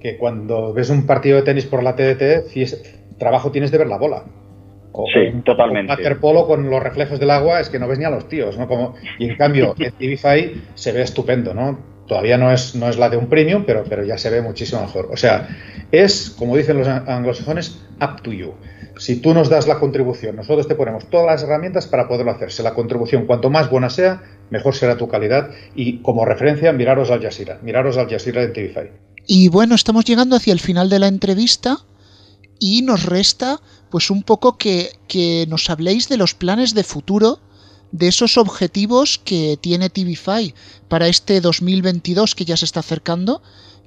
[0.00, 2.48] que cuando ves un partido de tenis por la TDT,
[3.18, 4.24] trabajo tienes de ver la bola.
[5.12, 5.92] sí, totalmente.
[6.16, 8.68] polo con los reflejos del agua es que no ves ni a los tíos, ¿no?
[8.68, 11.93] Como, y en cambio, en TVFi se ve estupendo, ¿no?
[12.06, 14.82] Todavía no es, no es la de un premium, pero, pero ya se ve muchísimo
[14.82, 15.08] mejor.
[15.10, 15.48] O sea,
[15.90, 18.52] es, como dicen los anglosajones, up to you.
[18.98, 22.52] Si tú nos das la contribución, nosotros te ponemos todas las herramientas para poderlo hacer.
[22.52, 25.50] Si la contribución, cuanto más buena sea, mejor será tu calidad.
[25.74, 27.58] Y como referencia, miraros al Jazeera.
[27.62, 28.90] Miraros al Jazeera de TVFi.
[29.26, 31.78] Y bueno, estamos llegando hacia el final de la entrevista
[32.60, 37.40] y nos resta pues un poco que, que nos habléis de los planes de futuro
[37.92, 40.54] de esos objetivos que tiene TVFi
[40.88, 43.42] para este 2022 que ya se está acercando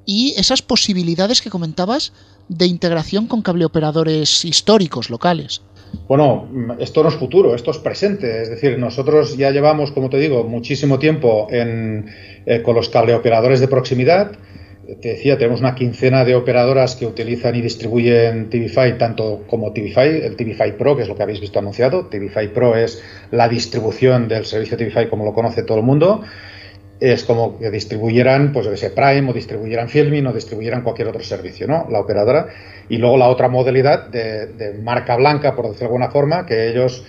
[0.05, 2.13] y esas posibilidades que comentabas
[2.47, 5.61] de integración con cableoperadores históricos locales.
[6.07, 6.47] Bueno,
[6.79, 8.41] esto no es futuro, esto es presente.
[8.41, 12.09] Es decir, nosotros ya llevamos, como te digo, muchísimo tiempo en,
[12.45, 14.31] eh, con los cableoperadores de proximidad.
[15.01, 20.23] Te decía, tenemos una quincena de operadoras que utilizan y distribuyen TVFi, tanto como TVFi,
[20.23, 22.05] el TVFi Pro, que es lo que habéis visto anunciado.
[22.05, 26.23] TVFi Pro es la distribución del servicio TVFi como lo conoce todo el mundo
[26.99, 31.67] es como que distribuyeran, pues yo Prime o distribuyeran Filmin o distribuyeran cualquier otro servicio,
[31.67, 31.87] ¿no?
[31.89, 32.47] La operadora.
[32.89, 37.05] Y luego la otra modalidad de, marca blanca, por decirlo de alguna forma, que ellos,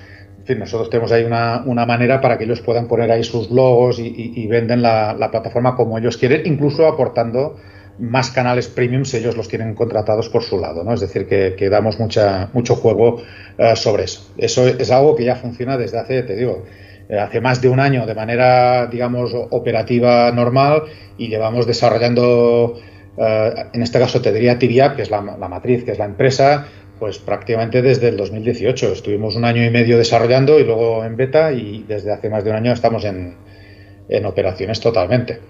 [0.56, 4.82] nosotros tenemos ahí una, manera para que ellos puedan poner ahí sus logos y, venden
[4.82, 7.56] la, plataforma como ellos quieren, incluso aportando
[7.98, 10.94] más canales premium si ellos los tienen contratados por su lado, ¿no?
[10.94, 13.22] Es decir, que, damos mucho juego
[13.58, 14.32] eh, sobre eso.
[14.37, 16.64] Eso es algo que ya funciona desde hace, te digo,
[17.08, 20.82] eh, hace más de un año de manera, digamos, operativa normal
[21.16, 22.78] y llevamos desarrollando,
[23.16, 26.66] eh, en este caso te diría TVAP, que es la, matriz, que es la empresa,
[26.98, 28.92] pues prácticamente desde el 2018.
[28.92, 32.50] Estuvimos un año y medio desarrollando y luego en beta y desde hace más de
[32.50, 33.37] un año estamos en,
[34.08, 35.40] en operaciones totalmente.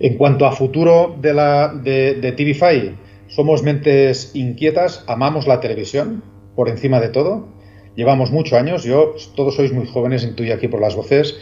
[0.00, 2.94] En cuanto a futuro de, la, de, de TVFi,
[3.28, 6.22] somos mentes inquietas, amamos la televisión
[6.54, 7.58] por encima de todo
[7.98, 11.36] llevamos muchos años, yo, todos sois muy jóvenes, intuyo aquí por las voces,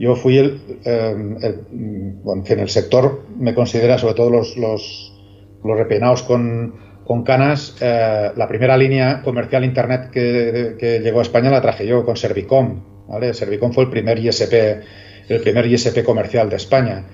[0.00, 5.14] yo fui el, em, bueno, en el sector me considera, sobre todo los, los,
[5.62, 6.74] los con,
[7.10, 12.04] con canas, eh, la primera línea comercial internet que, llegó a España la traje yo
[12.04, 12.84] con Servicom.
[13.32, 14.54] Servicom fue el primer ISP,
[15.28, 17.04] el primer ISP comercial de España.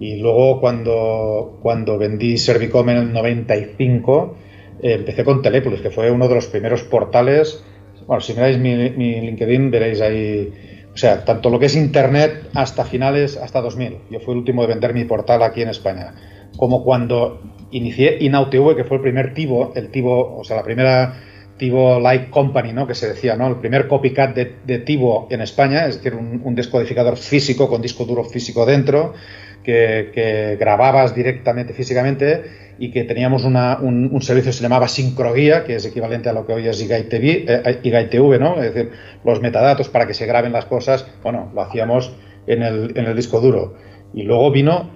[0.00, 4.36] Y luego cuando, cuando vendí Servicom en el 95,
[4.82, 7.62] eh, empecé con Telepolis, que fue uno de los primeros portales
[8.08, 8.74] bueno, si miráis mi,
[9.20, 10.52] LinkedIn veréis ahí,
[10.92, 13.98] o sea, tanto lo que es Internet hasta finales, hasta 2000.
[14.10, 16.14] Yo fui el último de vender mi portal aquí en España.
[16.56, 17.40] Como cuando
[17.74, 21.14] inicié InauTV, que fue el primer Tivo, el Tivo, o sea, la primera
[21.56, 22.86] Tivo Like Company, ¿no?
[22.86, 23.48] Que se decía, ¿no?
[23.48, 28.04] El primer copycat de, de Tivo en España, es decir, un, descodificador físico con disco
[28.04, 29.14] duro físico dentro,
[29.62, 32.42] que, grababas directamente físicamente
[32.78, 36.54] y que teníamos un, servicio que se llamaba Sincroguía, que es equivalente a lo que
[36.54, 38.62] hoy es IGAITV, eh, ¿no?
[38.62, 38.92] Es decir,
[39.24, 42.14] los metadatos para que se graben las cosas, bueno, lo hacíamos
[42.46, 43.74] en el, en el disco duro.
[44.12, 44.90] Y luego vino,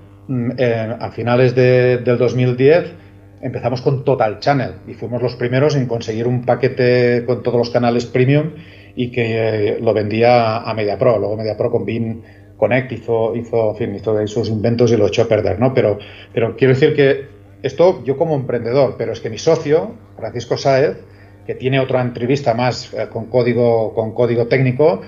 [0.58, 2.92] eh, a finales de, del 2010,
[3.40, 7.70] empezamos con Total Channel y fuimos los primeros en conseguir un paquete con todos los
[7.70, 8.50] canales premium
[8.94, 11.18] y que eh, lo vendía a MediaPro.
[11.18, 12.22] Luego MediaPro con Beam
[12.56, 15.72] Connect hizo, hizo, fin, hizo sus inventos y lo echó a perder, ¿no?
[15.72, 15.98] Pero,
[16.34, 17.26] pero quiero decir que
[17.62, 20.98] esto yo como emprendedor, pero es que mi socio, Francisco Saez,
[21.46, 25.00] que tiene otra entrevista más eh, con, código, con código técnico,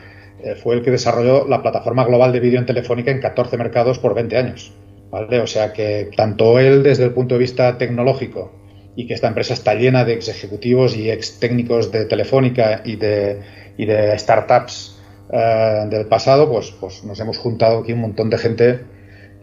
[0.42, 3.98] eh, fue el que desarrolló la plataforma global de vídeo en telefónica en 14 mercados
[3.98, 4.72] por 20 años.
[5.10, 5.40] ¿Vale?
[5.40, 8.52] O sea que tanto él desde el punto de vista tecnológico
[8.96, 12.96] y que esta empresa está llena de ex ejecutivos y ex técnicos de telefónica y
[12.96, 13.40] de,
[13.76, 15.00] y de startups
[15.32, 18.80] eh, del pasado, pues, pues nos hemos juntado aquí un montón de gente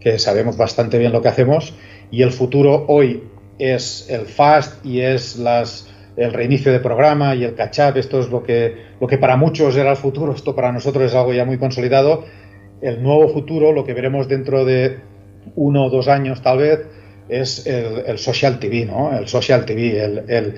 [0.00, 1.74] que sabemos bastante bien lo que hacemos
[2.10, 3.22] y el futuro hoy
[3.58, 7.96] es el fast y es las, el reinicio de programa y el catch-up.
[7.96, 11.14] Esto es lo que, lo que para muchos era el futuro, esto para nosotros es
[11.14, 12.24] algo ya muy consolidado.
[12.80, 14.98] El nuevo futuro, lo que veremos dentro de
[15.56, 16.86] uno o dos años tal vez,
[17.28, 19.16] es el, social TV, ¿no?
[19.16, 20.54] El social TV,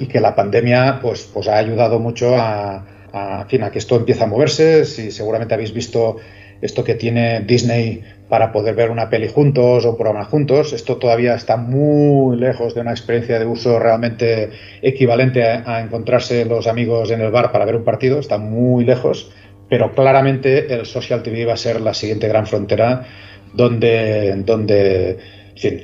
[0.00, 3.96] y que la pandemia pues, pues ha ayudado mucho a, a, fin, a que esto
[3.96, 4.84] empiece a moverse.
[4.84, 6.16] Si seguramente habéis visto
[6.60, 10.72] esto que tiene Disney para poder ver una peli juntos o un programa juntos.
[10.72, 16.66] Esto todavía está muy lejos de una experiencia de uso realmente equivalente a, encontrarse los
[16.66, 19.30] amigos en el bar para ver un partido, está muy lejos,
[19.68, 23.06] pero claramente el social TV va a ser la siguiente gran frontera
[23.54, 25.18] donde, donde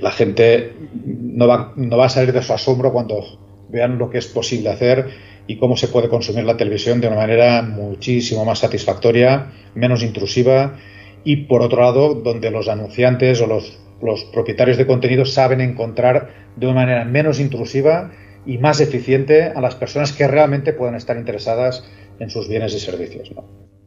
[0.00, 0.72] la gente
[1.04, 3.22] no va, no va a salir de su asombro cuando
[3.68, 5.06] vean lo que es posible hacer
[5.46, 10.78] y cómo se puede consumir la televisión de una manera muchísimo más satisfactoria, menos intrusiva
[11.24, 16.50] y por otro lado donde los anunciantes o los, los propietarios de contenido saben encontrar
[16.56, 18.12] de una manera menos intrusiva
[18.46, 21.84] y más eficiente a las personas que realmente puedan estar interesadas
[22.18, 23.30] en sus bienes y servicios.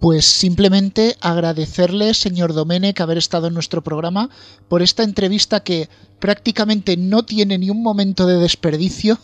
[0.04, 4.30] Pues simplemente agradecerle, señor Domenech, haber estado en nuestro programa
[4.68, 5.88] por esta entrevista que
[6.20, 9.18] prácticamente no tiene ni un momento de desperdicio.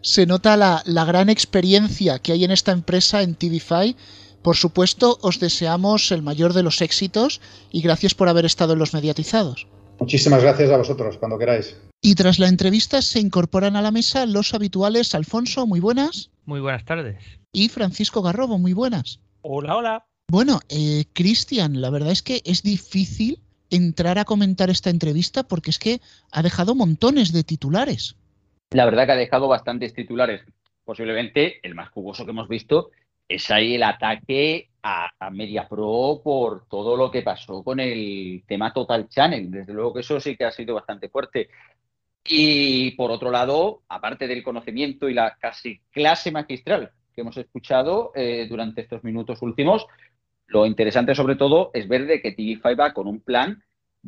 [0.00, 3.94] Se nota la, la gran experiencia que hay en esta empresa, en TVFi,
[4.42, 8.80] por supuesto, os deseamos el mayor de los éxitos y gracias por haber estado en
[8.80, 9.68] los mediatizados.
[10.00, 11.76] Muchísimas gracias a vosotros, cuando queráis.
[12.02, 16.32] Y tras la entrevista se incorporan a la mesa los habituales Alfonso, muy buenas.
[16.44, 17.22] Muy buenas tardes.
[17.52, 19.20] Y Francisco Garrobo, muy buenas.
[19.42, 20.04] Hola, hola.
[20.28, 23.38] Bueno, eh, Cristian, la verdad es que es difícil
[23.70, 26.00] entrar a comentar esta entrevista porque es que
[26.32, 28.16] ha dejado montones de titulares.
[28.70, 30.42] La verdad que ha dejado bastantes titulares.
[30.84, 32.90] Posiblemente el más jugoso que hemos visto
[33.28, 38.72] es ahí el ataque a, a MediaPro por todo lo que pasó con el tema
[38.72, 39.50] Total Channel.
[39.50, 41.48] Desde luego que eso sí que ha sido bastante fuerte.
[42.24, 48.12] Y por otro lado, aparte del conocimiento y la casi clase magistral que hemos escuchado
[48.14, 49.86] eh, durante estos minutos últimos,
[50.46, 53.62] lo interesante sobre todo es ver de que TV5 va con un plan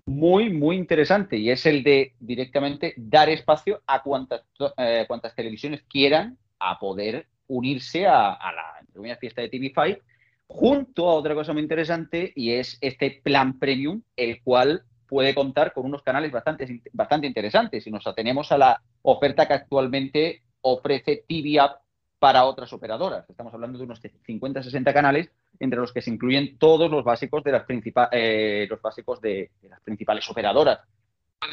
[0.04, 4.42] muy, muy interesante y es el de directamente dar espacio a cuantas,
[4.76, 10.00] eh, cuantas televisiones quieran a poder unirse a, a la fiesta de TV5
[10.48, 15.72] junto a otra cosa muy interesante y es este plan premium, el cual puede contar
[15.72, 17.84] con unos canales bastante, bastante interesantes.
[17.84, 21.80] Si nos atenemos a la oferta que actualmente ofrece TV App
[22.18, 23.28] para otras operadoras.
[23.28, 25.30] Estamos hablando de unos 50-60 canales,
[25.60, 27.64] entre los que se incluyen todos los básicos de las,
[28.12, 30.80] eh, los básicos de, las principales operadoras.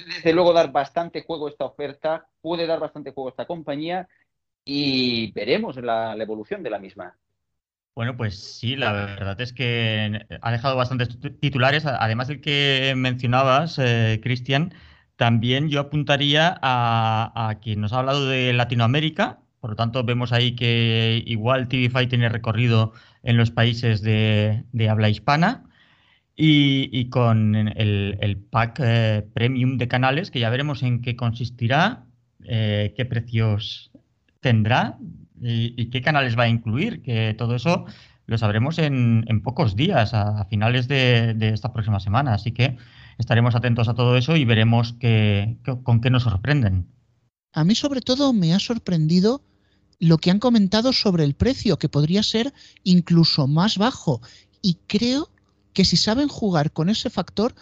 [0.07, 4.07] Desde luego, dar bastante juego esta oferta, puede dar bastante juego esta compañía
[4.65, 7.15] y veremos la evolución de la misma.
[7.95, 13.77] Bueno, pues sí, la verdad es que ha dejado bastantes titulares, además del que mencionabas,
[13.77, 14.73] eh, Cristian,
[15.15, 20.55] también yo apuntaría a, quien nos ha hablado de Latinoamérica, por lo tanto vemos ahí
[20.55, 22.93] que igual TV5 tiene recorrido
[23.23, 25.63] en los países de, habla hispana
[26.35, 32.05] y, con el, pack eh, premium de canales, que ya veremos en qué consistirá,
[32.43, 33.91] eh, qué precios
[34.41, 34.97] tendrá
[35.41, 37.85] y, qué canales va a incluir, que todo eso
[38.25, 42.33] lo sabremos en, pocos días, a, finales de, esta próxima semana.
[42.33, 42.77] Así que
[43.17, 44.95] estaremos atentos a todo eso y veremos
[45.83, 46.87] con qué nos sorprenden.
[47.53, 49.41] A mí sobre todo me ha sorprendido
[50.03, 54.21] lo que han comentado sobre el precio, que podría ser incluso más bajo.
[54.61, 55.29] Y creo
[55.71, 57.55] que si saben jugar con ese factor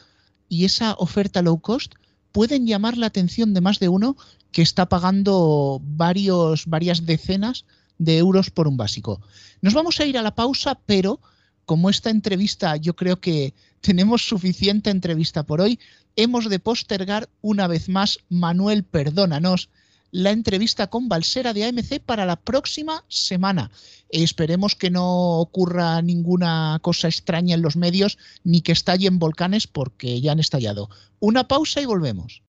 [0.50, 1.94] y esa oferta low cost,
[2.32, 4.18] pueden llamar la atención de más de uno
[4.52, 7.66] que está pagando varios, varias decenas
[8.00, 9.22] de euros por un básico.
[9.62, 11.20] Nos vamos a ir a la pausa, pero
[11.66, 15.80] como esta entrevista yo creo que tenemos suficiente entrevista por hoy,
[16.16, 19.70] hemos de postergar una vez más, Manuel, perdónanos,
[20.12, 23.72] la entrevista con Balsera de AMC para la próxima semana.
[24.10, 30.20] Esperemos que no ocurra ninguna cosa extraña en los medios ni que estallen volcanes porque
[30.22, 30.90] ya han estallado.
[31.20, 32.44] Una pausa y volvemos.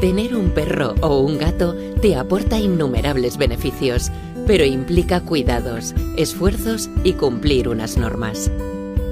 [0.00, 4.12] Tener un perro o un gato te aporta innumerables beneficios,
[4.48, 8.50] pero implica cuidados, esfuerzos y cumplir unas normas.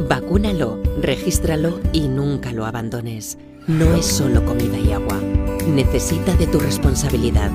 [0.08, 3.36] Vacúnalo, regístralo y nunca lo abandones.
[3.66, 5.20] No es solo comida y agua.
[5.68, 7.50] Necesita de tu responsabilidad.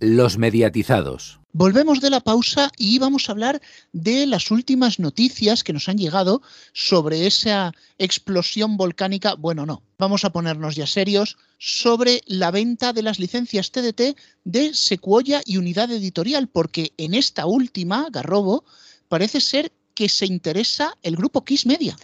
[0.00, 1.43] Los mediatizados.
[1.56, 5.98] Volvemos de la pausa y vamos a hablar de las últimas noticias que nos han
[5.98, 6.42] llegado
[6.72, 9.34] sobre esa explosión volcánica.
[9.36, 14.74] Bueno, no, vamos a ponernos ya serios sobre la venta de las licencias TDT de
[14.74, 18.64] Sequoia y Unidad Editorial, porque en esta última, Garrobo,
[19.08, 21.96] parece ser que se interesa el grupo Kiss Media.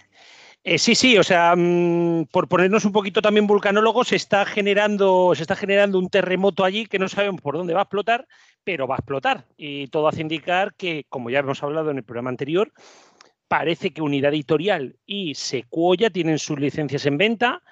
[0.63, 5.33] Eh, sí, sí, o sea, mm, por ponernos un poquito también vulcanólogos, se está generando,
[5.35, 8.29] se está generando un terremoto allí que no sabemos por dónde va a explotar,
[8.65, 9.47] pero va a explotar.
[9.57, 12.73] Y todo hace indicar que, como ya hemos hablado en el programa anterior,
[13.49, 17.63] parece que Unidad Editorial y Sequoia tienen sus licencias en venta.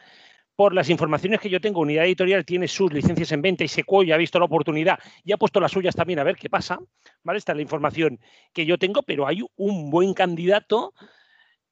[0.57, 4.16] Por las informaciones que yo tengo, Unidad Editorial tiene sus licencias en venta y Sequoia
[4.16, 6.80] ha visto la oportunidad y ha puesto las suyas también a ver qué pasa.
[7.22, 7.39] ¿vale?
[7.39, 8.18] Esta es la información
[8.53, 10.95] que yo tengo, pero hay un buen candidato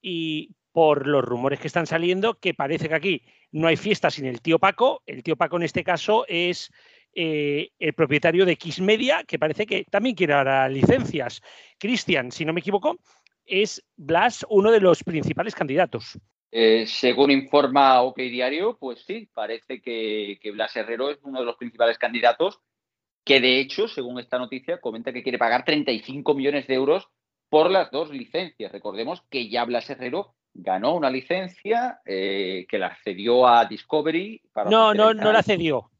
[0.00, 4.26] y por los rumores que están saliendo, que parece que aquí no hay fiesta sin
[4.26, 5.02] el tío Paco.
[5.06, 6.70] El tío Paco en este caso es
[7.18, 11.40] eh, el propietario de X Media, que parece que también quiere dar licencias.
[11.78, 12.98] Cristian, si no me equivoco,
[13.46, 16.18] es Blas uno de los principales candidatos.
[16.52, 21.46] Eh, según informa OK Diario, pues sí, parece que, que Blas Herrero es uno de
[21.46, 22.60] los principales candidatos,
[23.24, 27.08] que de hecho, según esta noticia, comenta que quiere pagar 35 millones de euros
[27.48, 28.70] por las dos licencias.
[28.72, 34.42] Recordemos que ya Blas Herrero ganó una licencia eh, que la cedió a Discovery.
[34.52, 35.90] Para no, no, no la cedió.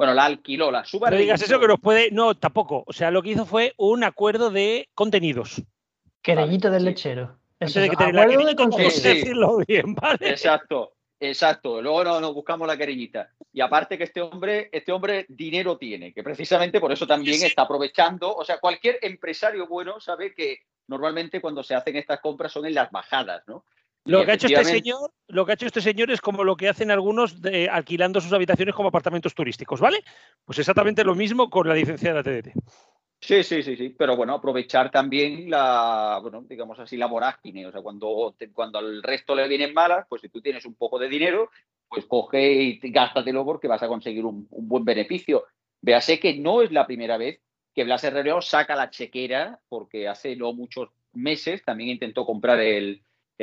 [0.00, 1.10] Bueno, la alquiló, la suba.
[1.10, 2.10] No digas eso que nos puede.
[2.10, 2.84] No, tampoco.
[2.86, 5.60] O sea, lo que hizo fue un acuerdo de contenidos.
[6.22, 7.36] Querellito del lechero.
[7.58, 9.02] Eso de que acuerdo de contenidos.
[9.02, 10.30] decirlo bien, ¿vale?
[10.30, 10.94] Exacto.
[11.22, 13.28] Exacto, luego nos no buscamos la querellita.
[13.52, 17.62] Y aparte que este hombre, este hombre dinero tiene, que precisamente por eso también está
[17.62, 18.34] aprovechando.
[18.34, 22.72] O sea, cualquier empresario bueno sabe que normalmente cuando se hacen estas compras son en
[22.72, 23.66] las bajadas, ¿no?
[24.10, 26.56] Lo que, ha hecho este señor, lo que ha hecho este señor es como lo
[26.56, 30.02] que hacen algunos de, alquilando sus habitaciones como apartamentos turísticos, ¿vale?
[30.44, 32.52] Pues exactamente lo mismo con la licencia de la TDT.
[33.20, 37.70] Sí, sí, sí, sí, pero bueno, aprovechar también la, bueno, digamos así, la vorágine, o
[37.72, 41.08] sea, cuando, cuando al resto le vienen malas, pues si tú tienes un poco de
[41.08, 41.50] dinero,
[41.88, 45.44] pues coge y gástatelo porque vas a conseguir un, buen beneficio.
[45.82, 47.40] Véase que no es la primera vez
[47.74, 53.02] que Blas Herrero saca la chequera, porque hace no muchos meses también intentó comprar el,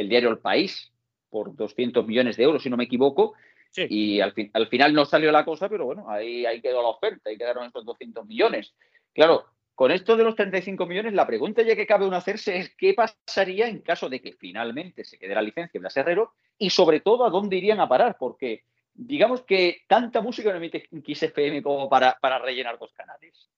[0.10, 0.92] diario El País
[1.30, 3.34] por 200 millones de euros, si no me equivoco,
[3.76, 7.30] y al, al final no salió la cosa, pero bueno, ahí, ahí quedó la oferta,
[7.30, 8.74] ahí quedaron esos 200 millones.
[9.14, 9.46] Claro,
[9.76, 12.96] con esto de los 35 millones, la pregunta ya que cabe uno hacerse es qué
[12.96, 17.26] pasaría en caso de que finalmente se quede la licencia Blas Herrero y sobre todo
[17.26, 18.64] a dónde irían a parar, porque
[18.96, 23.50] digamos que tanta música no emite XFM como para, para rellenar dos canales.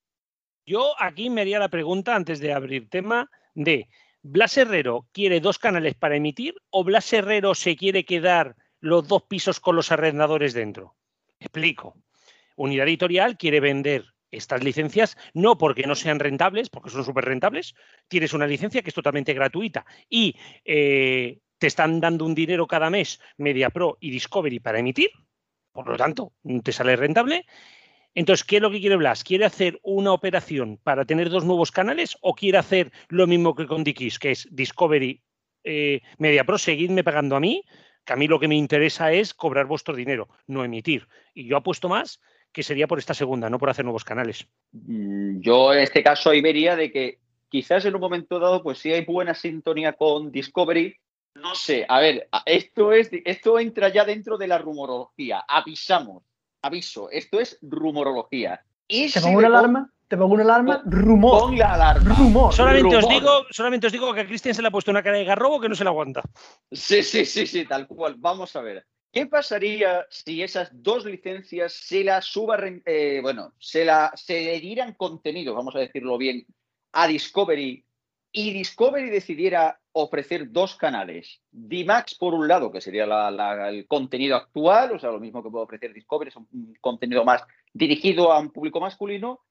[0.66, 3.88] Yo aquí me haría la pregunta antes de abrir tema de
[4.22, 9.24] ¿Blas Herrero quiere dos canales para emitir o Blas Herrero se quiere quedar los dos
[9.24, 10.96] pisos con los arrendadores dentro?
[11.40, 11.96] Explico.
[12.56, 17.74] Unidad Editorial quiere vender estas licencias, no porque no sean rentables, porque son súper rentables,
[18.08, 22.90] tienes una licencia que es totalmente gratuita y eh, te están dando un dinero cada
[22.90, 25.12] mes MediaPro y Discovery para emitir,
[25.72, 27.46] por lo tanto, te sale rentable.
[28.16, 29.24] Entonces, ¿qué es lo que quiere Blas?
[29.24, 33.68] ¿Quiere hacer una operación para tener dos nuevos canales o quiere hacer lo mismo que
[33.68, 35.22] con Dikis, que es Discovery,
[35.64, 37.64] eh, MediaPro, seguidme pagando a mí,
[38.06, 41.08] que a mí lo que me interesa es cobrar vuestro dinero, no emitir.
[41.34, 42.20] Y yo apuesto más
[42.52, 44.48] que sería por esta segunda, no por hacer nuevos canales.
[44.72, 48.80] Mm, yo en este caso ahí vería de que quizás en un momento dado, pues
[48.80, 50.96] si hay buena sintonía con Discovery,
[51.36, 55.44] no sé, a ver, esto es esto entra ya dentro de la rumorología.
[55.48, 56.24] Avisamos,
[56.62, 58.64] aviso, esto es rumorología.
[58.88, 59.94] ¿Te pongo una alarma?
[60.08, 60.82] ¿Te pongo una alarma?
[60.86, 61.40] Rumor.
[61.40, 62.16] Pon la alarma.
[62.16, 62.54] Rumor.
[62.54, 65.18] Solamente, Os digo, solamente os digo que a Cristian se le ha puesto una cara
[65.18, 66.24] de garrobo que no se la aguanta.
[66.72, 68.16] Sí, sí, sí, sí, tal cual.
[68.18, 68.86] Vamos a ver.
[69.12, 74.60] ¿Qué pasaría si esas dos licencias se las suba, eh, bueno, se, la, se le
[74.60, 76.46] dieran contenido, vamos a decirlo bien,
[76.92, 77.84] a Discovery
[78.32, 83.06] y Discovery decidiera ofrecer dos canales, D-Max por un lado, que sería
[83.70, 87.44] el contenido actual, o sea, lo mismo que puede ofrecer Discovery, es un contenido más
[87.74, 89.42] dirigido a un público masculino,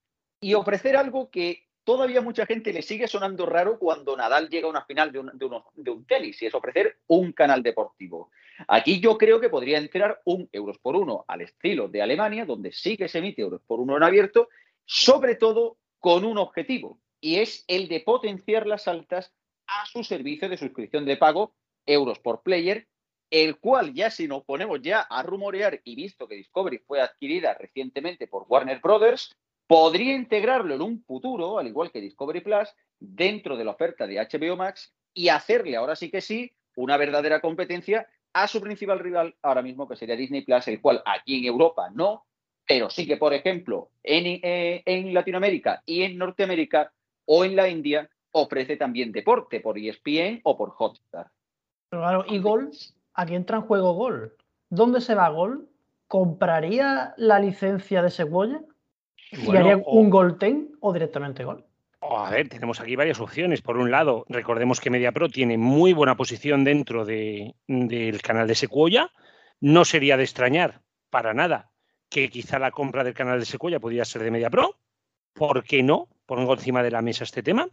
[0.40, 4.70] y ofrecer algo que todavía mucha gente le sigue sonando raro cuando Nadal llega a
[4.70, 5.30] una final de un,
[5.74, 8.30] de, un tenis y es ofrecer un canal deportivo.
[8.68, 12.72] Aquí yo creo que podría entrar un euros por uno al estilo de Alemania, donde
[12.72, 14.48] sí que se emite euros por uno en abierto,
[14.84, 19.32] sobre todo con un objetivo, y es el de potenciar las altas
[19.68, 21.54] a su servicio de suscripción de pago,
[21.86, 22.88] euros por player,
[23.30, 27.54] el cual ya si nos ponemos ya a rumorear y visto que Discovery fue adquirida
[27.54, 33.56] recientemente por Warner Brothers, podría integrarlo en un futuro, al igual que Discovery Plus, dentro
[33.56, 38.08] de la oferta de HBO Max y hacerle ahora sí que sí una verdadera competencia
[38.32, 41.90] a su principal rival ahora mismo, que sería Disney Plus, el cual aquí en Europa
[41.92, 42.24] no,
[42.66, 46.92] pero sí que, por ejemplo, en, eh, en Latinoamérica y en Norteamérica
[47.24, 51.30] o en la India ofrece también deporte por ESPN o por Hotstar.
[51.88, 52.70] Pero claro, ¿y Gol?
[53.14, 54.36] Aquí entra en juego Gol.
[54.70, 55.68] ¿Dónde se va Gol?
[56.06, 58.62] ¿Compraría la licencia de Sequoia?
[59.30, 61.64] ¿Y harían un gol ten o directamente gol?
[62.00, 63.60] A ver, tenemos aquí varias opciones.
[63.60, 69.10] Por un lado, recordemos que MediaPro tiene muy buena posición dentro del canal de Sequoia.
[69.60, 71.70] No sería de extrañar para nada
[72.08, 74.76] que quizá la compra del canal de Sequoia podría ser de MediaPro.
[75.34, 76.08] ¿Por qué no?
[76.24, 77.68] Pongo encima de la mesa este tema.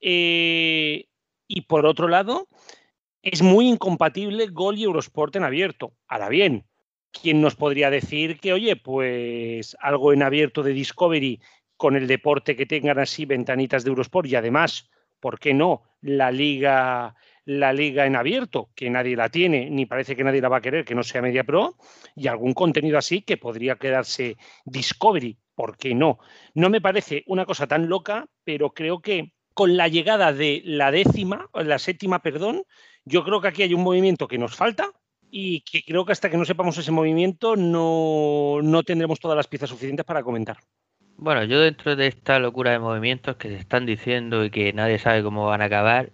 [0.00, 1.06] Eh,
[1.46, 2.48] y por otro lado,
[3.22, 5.94] es muy incompatible Gol y Eurosport en abierto.
[6.08, 6.64] Ahora bien,
[7.10, 11.40] ¿quién nos podría decir que, oye, pues algo en abierto de Discovery
[11.76, 14.88] con el deporte que tengan así ventanitas de Eurosport y además,
[15.18, 15.82] ¿por qué no?
[16.00, 20.48] La liga, la liga en abierto, que nadie la tiene, ni parece que nadie la
[20.48, 21.76] va a querer, que no sea Media Pro,
[22.14, 26.18] y algún contenido así que podría quedarse Discovery, ¿por qué no?
[26.54, 30.90] No me parece una cosa tan loca, pero creo que con la llegada de la
[30.90, 32.64] décima, la séptima, perdón,
[33.04, 34.92] yo creo que aquí hay un movimiento que nos falta,
[35.30, 39.46] y que creo que hasta que no sepamos ese movimiento no, no tendremos todas las
[39.46, 40.58] piezas suficientes para comentar.
[41.16, 44.98] Bueno, yo dentro de esta locura de movimientos que se están diciendo y que nadie
[44.98, 46.10] sabe cómo van a acabar,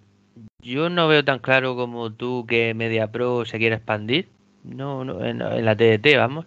[0.60, 4.28] yo no veo tan claro como tú que MediaPro se quiere expandir.
[4.64, 6.46] No, no en, la TDT, vamos.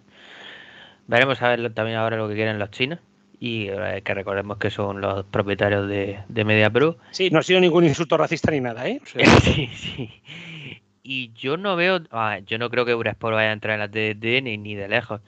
[1.08, 3.00] Veremos a ver también ahora lo que quieren los chinos.
[3.40, 6.98] Y eh, que recordemos que son los propietarios de, de MediaPro.
[7.12, 9.00] Sí, no ha sido ningún insulto racista ni nada, ¿eh?
[9.42, 10.22] sí, sí.
[11.02, 13.90] Y yo no veo, ah, yo no creo que Eurosport vaya a entrar en la
[13.90, 15.22] TDT ni, ni de lejos,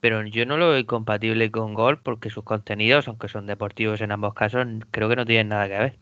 [0.00, 4.12] pero yo no lo veo compatible con Gol porque sus contenidos, aunque son deportivos en
[4.12, 5.98] ambos casos, creo que no tienen nada que ver.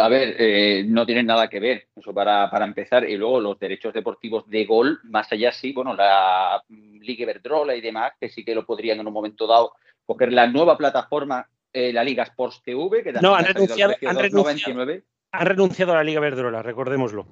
[0.00, 3.08] A ver, eh, no tienen nada que ver, eso para, para, empezar.
[3.08, 7.80] Y luego los derechos deportivos de gol, más allá sí, bueno, la Liga Iberdrola y
[7.80, 9.72] demás, que sí que lo podrían en un momento dado
[10.06, 15.02] coger la nueva plataforma, eh, la Liga Sports TV, que no, han renunciado, han, renunciado,
[15.32, 17.26] han renunciado, a la Liga Iberdrola, recordémoslo.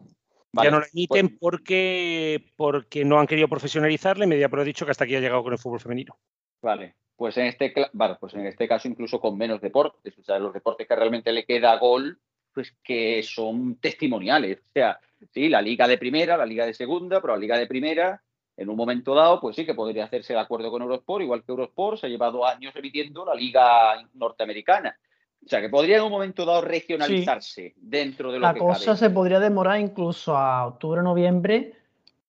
[0.52, 4.26] ya no la emiten pues porque, porque no han querido profesionalizarle.
[4.26, 6.18] Mediapro ha dicho que hasta aquí ha llegado con el fútbol femenino.
[6.60, 7.72] Vale, pues en este,
[8.20, 11.44] pues en este caso incluso con menos deportes, o sea, los deportes que realmente le
[11.44, 12.18] queda gol,
[12.52, 14.58] pues que son testimoniales.
[14.58, 14.98] O sea,
[15.32, 18.22] sí, la liga de primera, la liga de segunda, pero la liga de primera,
[18.56, 21.52] en un momento dado, pues sí que podría hacerse de acuerdo con Eurosport, igual que
[21.52, 24.96] Eurosport se ha llevado años emitiendo la liga norteamericana.
[25.44, 28.66] O sea, que podría en un momento dado regionalizarse dentro de lo la que La
[28.66, 31.74] cosa se podría demorar incluso a octubre o noviembre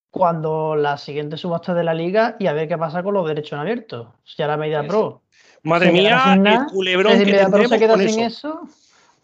[0.10, 3.54] cuando la siguiente subasta de la liga y a ver qué pasa con los derechos
[3.54, 4.16] en abierto.
[4.38, 5.22] Ya la Media Pro.
[5.64, 8.62] Madre mía, el culebrón que Media Pro se queda sin eso.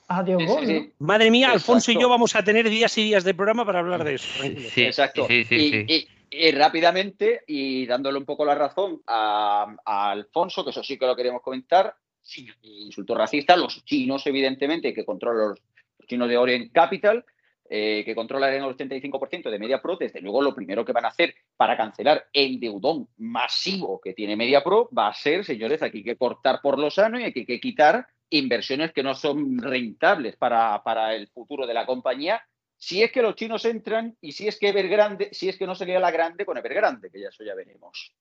[0.08, 3.66] Adiós, gol, Madre mía, Alfonso y yo vamos a tener días y días de programa
[3.66, 4.43] para hablar de eso.
[4.43, 5.26] Sí, exacto.
[5.30, 6.08] y,
[6.53, 11.41] rápidamente, y dándole un poco la razón a, Alfonso, que eso sí que lo queremos
[11.41, 15.61] comentar, sí, insulto racista, los chinos, evidentemente, que controlan los,
[15.99, 17.25] los chinos de Orient Capital,
[17.73, 21.34] eh, que controlan el 85% de MediaPro, desde luego lo primero que van a hacer
[21.55, 26.17] para cancelar el deudón masivo que tiene MediaPro va a ser, señores, aquí hay que
[26.17, 30.84] cortar por lo sano y aquí hay que quitar inversiones que no son rentables para,
[30.84, 32.45] para el futuro de la compañía,
[32.82, 35.75] si es que los chinos entran y si es que Evergrande, si es que no
[35.75, 38.11] sería la grande con Evergrande, que ya eso ya veremos.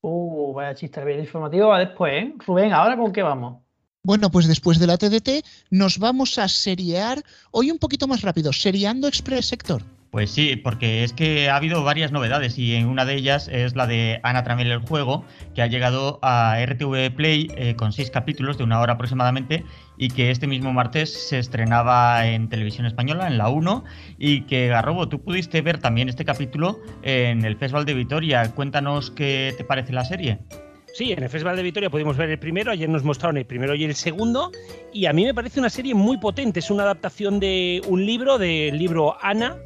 [0.00, 2.34] Uh, vaya chiste, el informativo va después, ¿eh?
[2.44, 3.62] Rubén, ¿ahora con qué vamos?
[4.02, 8.52] Bueno, pues después de la TDT nos vamos a seriar hoy un poquito más rápido,
[8.52, 9.82] seriando Express Sector.
[10.10, 13.76] Pues sí, porque es que ha habido varias novedades y en una de ellas es
[13.76, 18.10] la de Ana Tramel el juego, que ha llegado a RTV Play eh, con seis
[18.10, 19.64] capítulos de una hora aproximadamente
[19.98, 23.84] y que este mismo martes se estrenaba en televisión española, en la 1,
[24.18, 28.50] y que Garrobo, tú pudiste ver también este capítulo en el Festival de Vitoria.
[28.54, 30.38] Cuéntanos qué te parece la serie.
[30.94, 33.74] Sí, en el Festival de Vitoria pudimos ver el primero, ayer nos mostraron el primero
[33.74, 34.50] y el segundo,
[34.92, 38.38] y a mí me parece una serie muy potente, es una adaptación de un libro,
[38.38, 39.56] del libro Ana,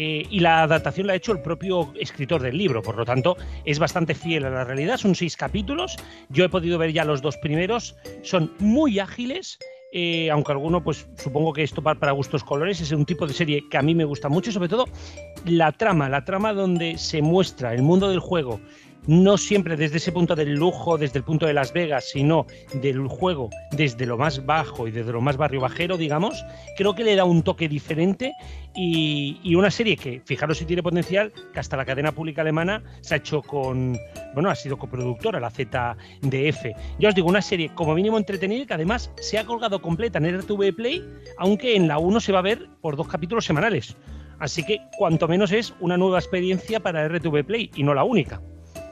[0.00, 3.36] eh, y la adaptación la ha hecho el propio escritor del libro, por lo tanto
[3.64, 5.96] es bastante fiel a la realidad, son seis capítulos,
[6.28, 9.58] yo he podido ver ya los dos primeros, son muy ágiles,
[9.92, 13.64] eh, aunque alguno, pues supongo que esto para gustos colores, es un tipo de serie
[13.68, 14.84] que a mí me gusta mucho, sobre todo
[15.44, 18.60] la trama, la trama donde se muestra el mundo del juego
[19.08, 23.08] no siempre desde ese punto del lujo, desde el punto de Las Vegas, sino del
[23.08, 26.44] juego desde lo más bajo y desde lo más barrio bajero, digamos,
[26.76, 28.34] creo que le da un toque diferente
[28.76, 33.14] y, una serie que, fijaros si tiene potencial, que hasta la cadena pública alemana se
[33.14, 33.96] ha hecho con,
[34.34, 36.66] bueno, ha sido coproductora, la ZDF.
[36.98, 40.38] Ya os digo, una serie como mínimo entretenida que además se ha colgado completa en
[40.38, 41.02] RTV Play,
[41.38, 43.96] aunque en la 1 se va a ver por dos capítulos semanales.
[44.38, 48.40] Así que cuanto menos es una nueva experiencia para RTV Play y no la única.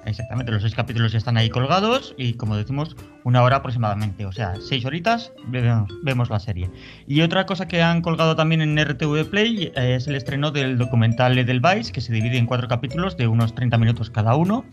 [0.06, 4.30] Exactamente, los seis capítulos ya están ahí colgados y como decimos, una hora aproximadamente, o
[4.30, 6.70] sea, seis horitas vemos, la serie.
[7.08, 10.78] Y otra cosa que han colgado también en RTV Play eh, es el estreno del
[10.78, 14.64] documental Edelweiss, que se divide en cuatro capítulos de unos 30 minutos cada uno.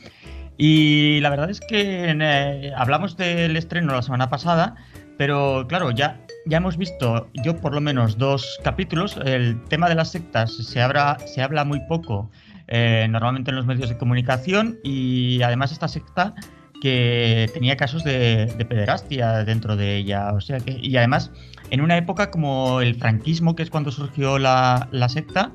[0.56, 4.76] Y la verdad es que eh, hablamos del estreno la semana pasada,
[5.18, 9.96] pero claro, ya, ya hemos visto, yo por lo menos dos capítulos, el tema de
[9.96, 12.30] las sectas se, se habla muy poco
[12.68, 16.34] eh, normalmente en los medios de comunicación y además esta secta
[16.82, 21.32] que tenía casos de, pederastia dentro de ella, o sea que y además
[21.70, 25.54] en una época como el franquismo, que es cuando surgió la, secta,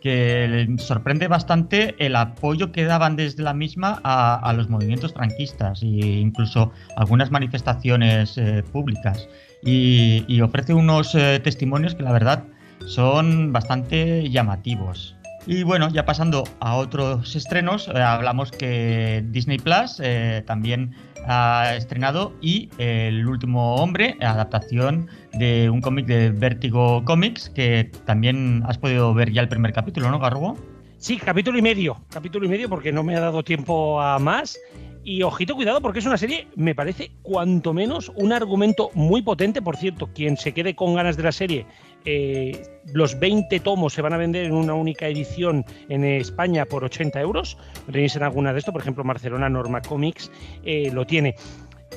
[0.00, 5.86] que sorprende bastante el apoyo que daban desde la misma a, los movimientos franquistas e
[5.86, 9.28] incluso algunas manifestaciones eh, públicas.
[9.62, 12.44] Y, ofrece unos eh, testimonios que la verdad
[12.86, 15.17] son bastante llamativos.
[15.50, 20.94] Y bueno, ya pasando a otros estrenos, eh, hablamos que Disney Plus eh, también
[21.26, 28.62] ha estrenado y El último hombre, adaptación de un cómic de Vertigo Comics, que también
[28.66, 30.54] has podido ver ya el primer capítulo, ¿no, Garbo?
[31.00, 34.58] Sí, capítulo y medio, capítulo y medio porque no me ha dado tiempo a más.
[35.04, 39.62] Y ojito, cuidado, porque es una serie, me parece, cuanto menos, un argumento muy potente.
[39.62, 41.66] Por cierto, quien se quede con ganas de la serie,
[42.04, 42.60] eh,
[42.92, 47.20] los 20 tomos se van a vender en una única edición en España por 80
[47.20, 47.56] euros.
[47.86, 50.32] Tenéis en alguna de esto, por ejemplo, Barcelona Norma Comics
[50.64, 51.36] eh, lo tiene.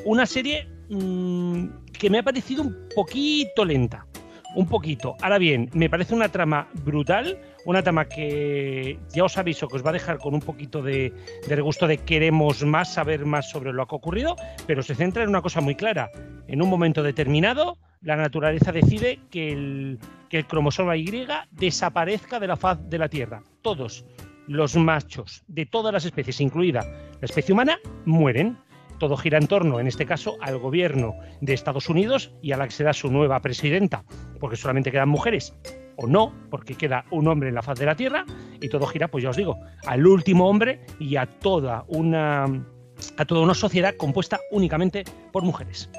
[0.05, 4.05] Una serie mm, que me ha parecido un poquito lenta.
[4.55, 5.15] Un poquito.
[5.21, 9.85] Ahora bien, me parece una trama brutal una trama que ya os aviso que os
[9.85, 11.13] va a dejar con un poquito de,
[11.47, 14.35] de regusto de queremos más, saber más sobre lo que ha ocurrido,
[14.67, 16.09] pero se centra en una cosa muy clara.
[16.47, 19.99] En un momento determinado, la naturaleza decide que el,
[20.29, 23.43] que el cromosoma Y desaparezca de la faz de la Tierra.
[23.61, 24.05] Todos
[24.47, 28.57] los machos de todas las especies, incluida la especie humana, mueren.
[28.97, 32.65] Todo gira en torno, en este caso, al gobierno de Estados Unidos y a la
[32.65, 34.03] que será su nueva presidenta,
[34.39, 35.55] porque solamente quedan mujeres,
[35.97, 38.25] o no, porque queda un hombre en la faz de la Tierra,
[38.59, 42.45] y todo gira, pues ya os digo, al último hombre y a toda una,
[43.17, 45.89] a toda una sociedad compuesta únicamente por mujeres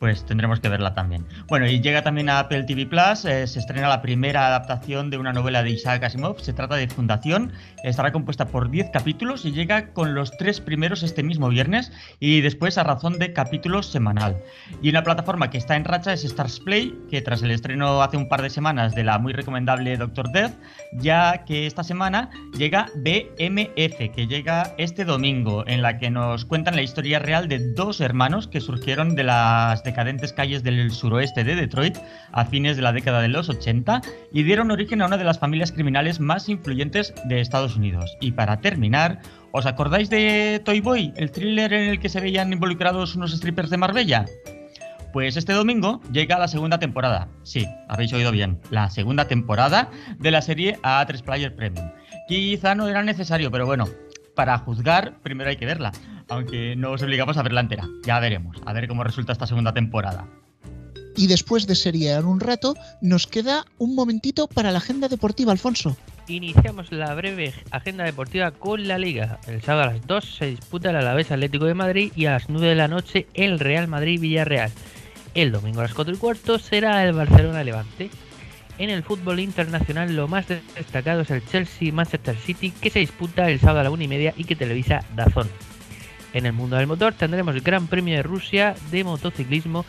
[0.00, 1.26] pues tendremos que verla también.
[1.46, 5.18] Bueno, y llega también a Apple TV Plus, eh, se estrena la primera adaptación de
[5.18, 7.52] una novela de Isaac Asimov, se trata de Fundación,
[7.84, 12.40] estará compuesta por 10 capítulos y llega con los tres primeros este mismo viernes y
[12.40, 14.36] después a razón de capítulos semanal.
[14.82, 18.16] Y una plataforma que está en racha es Stars Play, que tras el estreno hace
[18.16, 20.52] un par de semanas de la muy recomendable Doctor Death,
[20.92, 26.76] ya que esta semana llega BMF, que llega este domingo, en la que nos cuentan
[26.76, 31.54] la historia real de dos hermanos que surgieron de las decadentes calles del suroeste de
[31.54, 31.98] Detroit
[32.32, 34.00] a fines de la década de los 80
[34.32, 38.16] y dieron origen a una de las familias criminales más influyentes de Estados Unidos.
[38.20, 39.20] Y para terminar,
[39.52, 43.70] ¿os acordáis de Toy Boy, el thriller en el que se veían involucrados unos strippers
[43.70, 44.26] de Marbella?
[45.12, 47.28] Pues este domingo llega la segunda temporada.
[47.42, 48.60] Sí, habéis oído bien.
[48.70, 51.90] La segunda temporada de la serie A3 Player Premium.
[52.28, 53.86] Quizá no era necesario, pero bueno,
[54.36, 55.90] para juzgar primero hay que verla
[56.30, 57.86] aunque no os obligamos a verla entera.
[58.04, 60.26] Ya veremos, a ver cómo resulta esta segunda temporada.
[61.16, 65.96] Y después de seriar un rato, nos queda un momentito para la agenda deportiva, Alfonso.
[66.30, 69.40] Iniciamos la breve agenda deportiva con la Liga.
[69.48, 72.48] El sábado a las 2 se disputa el Alavés Atlético de Madrid y a las
[72.48, 74.70] 9 de la noche el Real Madrid-Villarreal.
[75.34, 78.10] El domingo a las 4 y cuarto será el Barcelona-Levante.
[78.78, 83.58] En el fútbol internacional lo más destacado es el Chelsea-Manchester City que se disputa el
[83.58, 85.48] sábado a la 1 y media y que televisa Dazón.
[86.32, 89.84] En el mundo del motor tendremos el Gran Premio de Rusia de motociclismo,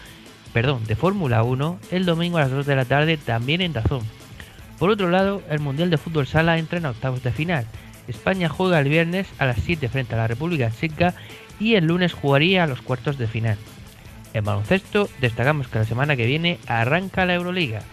[0.53, 4.20] perdón, de Fórmula 1 el domingo a las 2 de la tarde también en Dazón.
[4.82, 7.67] Por otro lado, el Mundial de Fútbol Sala entra en octavos de final.
[8.07, 11.13] España juega el viernes a las 7 frente a la República Checa
[11.59, 13.59] y el lunes jugaría a los cuartos de final.
[14.34, 17.84] En baloncesto, destacamos que la semana que viene arranca la Euroliga.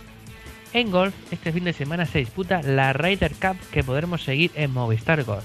[0.72, 4.72] En golf, este fin de semana se disputa la Ryder Cup que podremos seguir en
[4.72, 5.44] Movistar Golf.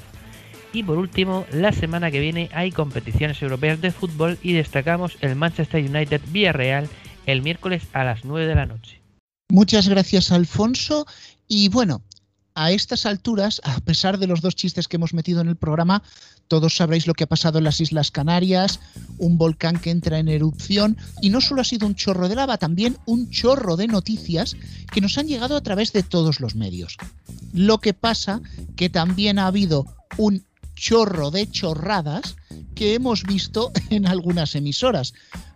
[0.72, 5.36] Y por último, la semana que viene hay competiciones europeas de fútbol y destacamos el
[5.36, 6.88] Manchester United Villarreal
[7.26, 9.04] el miércoles a las 9 de la noche.
[9.54, 11.06] Muchas gracias, Alfonso.
[11.48, 12.02] Y bueno,
[12.56, 16.04] a estas alturas, a pesar de los dos chistes que hemos metido en el programa,
[16.48, 18.80] todos sabréis lo que ha pasado en las Islas Canarias,
[19.18, 22.58] un volcán que entra en erupción, y no solo ha sido un chorro de lava,
[22.58, 24.56] también un chorro de noticias
[24.92, 26.98] que nos han llegado a través de todos los medios.
[27.54, 28.42] Lo que pasa
[28.76, 29.86] que también ha habido
[30.18, 32.36] un chorro de chorradas
[32.76, 35.14] que hemos visto en algunas emisoras.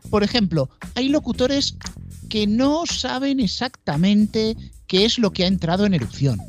[0.09, 1.75] Por ejemplo, hay locutores
[2.29, 4.55] que no saben exactamente
[4.87, 6.39] qué es lo que ha entrado en erupción.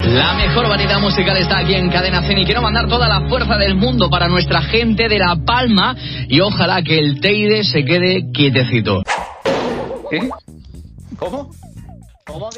[0.00, 3.56] La mejor variedad musical está aquí en Cadena Zen y quiero mandar toda la fuerza
[3.56, 5.96] del mundo para nuestra gente de La Palma
[6.28, 9.02] y ojalá que el Teide se quede quietecito.
[10.10, 10.28] ¿Qué?
[11.18, 11.50] ¿Cómo?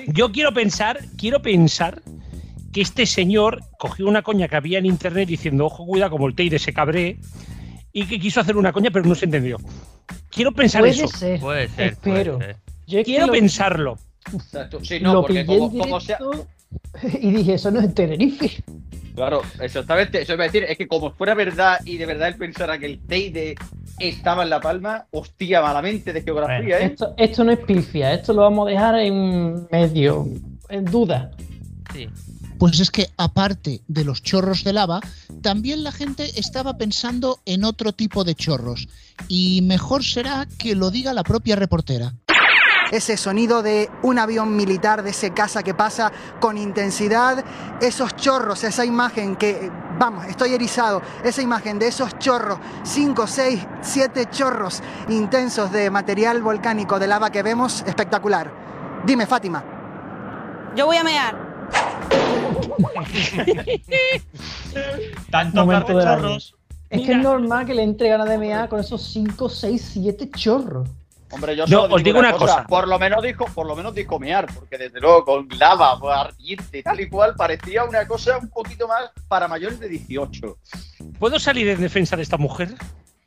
[0.08, 2.02] Yo quiero pensar, quiero pensar
[2.72, 6.34] que este señor cogió una coña que había en internet diciendo, ojo, cuida, como el
[6.34, 7.18] Teide se cabré,
[7.92, 9.58] y que quiso hacer una coña, pero no se entendió.
[10.30, 11.08] Quiero pensar puede eso.
[11.08, 11.92] Ser, puede ser.
[11.92, 12.38] Espero.
[12.86, 13.98] Quiero pensarlo.
[14.82, 16.18] Sí, no, porque como, sea...
[17.20, 18.62] Y dije, eso no es Tenerife.
[19.14, 20.20] Claro, exactamente.
[20.20, 22.86] Eso iba a decir, es que como fuera verdad y de verdad él pensara que
[22.86, 23.54] el Teide
[23.98, 26.86] estaba en La Palma, hostia, malamente de geografía, ¿eh?
[26.86, 30.28] Esto, esto no es pifia, esto lo vamos a dejar en medio,
[30.68, 31.30] en duda.
[31.94, 32.08] Sí.
[32.58, 35.00] Pues es que aparte de los chorros de lava,
[35.42, 38.88] también la gente estaba pensando en otro tipo de chorros.
[39.28, 42.14] Y mejor será que lo diga la propia reportera.
[42.90, 47.44] Ese sonido de un avión militar, de ese casa que pasa con intensidad,
[47.80, 53.66] esos chorros, esa imagen que, vamos, estoy erizado, esa imagen de esos chorros, 5, 6,
[53.80, 58.50] 7 chorros intensos de material volcánico de lava que vemos, espectacular.
[59.04, 59.62] Dime, Fátima.
[60.74, 61.36] Yo voy a mear.
[65.30, 66.54] Tanto de chorros.
[66.88, 70.30] Es que es normal que le entre ganas de mear con esos 5, 6, 7
[70.30, 70.88] chorros.
[71.30, 72.64] Hombre, yo No, os digo una cosa.
[72.66, 76.82] Por lo menos dijo, por lo menos dijo mear, porque desde luego con lava ardiente
[76.82, 80.58] tal y cual parecía una cosa un poquito más para mayores de 18.
[81.18, 82.74] ¿Puedo salir en defensa de esta mujer?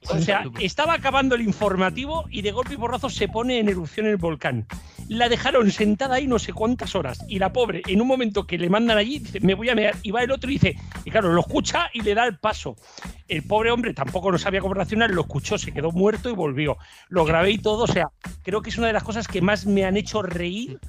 [0.10, 4.06] O sea, estaba acabando el informativo y de golpe y porrazo se pone en erupción
[4.08, 4.66] el volcán.
[5.10, 7.26] La dejaron sentada ahí no sé cuántas horas.
[7.28, 9.96] Y la pobre, en un momento que le mandan allí, dice, me voy a mear.
[10.04, 12.76] Y va el otro y dice, y claro, lo escucha y le da el paso.
[13.28, 16.78] El pobre hombre tampoco no sabía cómo reaccionar, lo escuchó, se quedó muerto y volvió.
[17.10, 17.84] Lo grabé y todo.
[17.84, 18.10] O sea,
[18.44, 20.80] creo que es una de las cosas que más me han hecho reír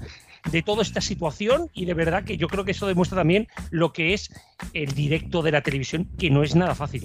[0.53, 3.93] de toda esta situación y de verdad que yo creo que eso demuestra también lo
[3.93, 4.31] que es
[4.75, 7.05] el directo de la televisión, que no es nada fácil.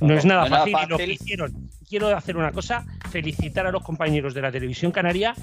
[0.00, 1.70] No es nada fácil, y lo que hicieron.
[1.88, 5.34] Quiero hacer una cosa, felicitar a los compañeros de la televisión canaria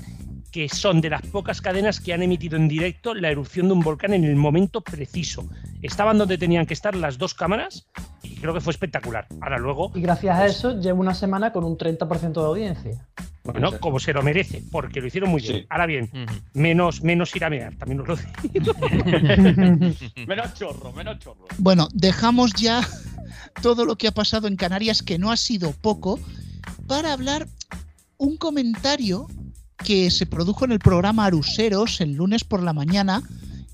[0.55, 3.81] que son de las pocas cadenas que han emitido en directo la erupción de un
[3.81, 5.43] volcán en el momento preciso.
[5.81, 7.87] Estaban donde tenían que estar las dos cámaras
[8.23, 9.27] y creo que fue espectacular.
[9.41, 9.91] Ahora luego...
[9.93, 13.05] Y gracias a eso llevo una semana con un 30% de audiencia.
[13.43, 15.65] Bueno, como se lo merece, porque lo hicieron muy bien.
[15.69, 16.09] Ahora bien,
[16.53, 18.73] menos, menos ir a mear, también os lo digo.
[20.25, 21.47] menos chorro, menos chorro.
[21.57, 22.79] Bueno, dejamos ya
[23.61, 26.19] todo lo que ha pasado en Canarias, que no ha sido poco,
[26.87, 27.47] para hablar
[28.17, 29.27] un comentario
[29.83, 33.21] que se produjo en el programa Aruseros el lunes por la mañana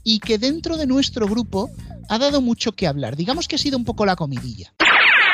[0.03, 1.69] y que dentro de nuestro grupo
[2.09, 3.15] ha dado mucho que hablar.
[3.15, 4.73] Digamos que ha sido un poco la comidilla.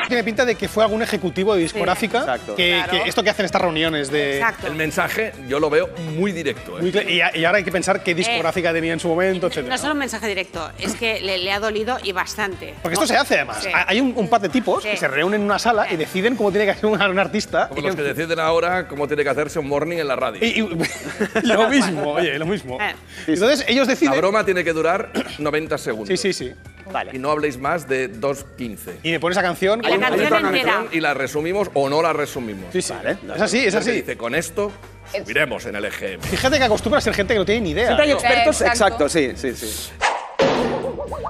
[0.07, 4.11] Tiene pinta de que fue algún ejecutivo de discográfica que, esto que hacen estas reuniones
[4.11, 4.43] de...
[4.65, 6.79] El mensaje yo lo veo muy directo.
[6.79, 7.31] ¿eh?
[7.35, 9.67] y, ahora hay que pensar qué discográfica tenía en su momento, etc.
[9.67, 12.73] No solo un mensaje directo, es que le, ha dolido y bastante.
[12.81, 13.67] Porque esto se hace además.
[13.87, 16.65] Hay un, par de tipos que se reúnen en una sala y deciden cómo tiene
[16.65, 17.69] que hacer un, artista.
[17.69, 20.41] Como los que deciden ahora cómo tiene que hacerse un morning en la radio.
[21.43, 22.77] lo mismo, oye, lo mismo.
[22.81, 22.93] Eh.
[23.27, 24.13] Entonces ellos deciden...
[24.13, 26.07] La broma tiene que durar 90 segundos.
[26.07, 26.53] Sí, sí, sí.
[27.13, 28.99] Y no habléis más de 2.15.
[29.03, 29.81] Y me pones esa canción.
[29.83, 32.65] Y la canción, y la resumimos o no la resumimos.
[32.71, 32.93] Sí, sí.
[33.35, 33.91] Es así, es así.
[33.91, 34.71] Dice, con esto
[35.15, 36.21] subiremos en el EGM.
[36.21, 37.87] Fíjate que acostumbra a ser gente que no tiene ni idea.
[37.87, 39.09] Siempre hay expertos, exacto.
[39.09, 39.91] sí, sí, sí.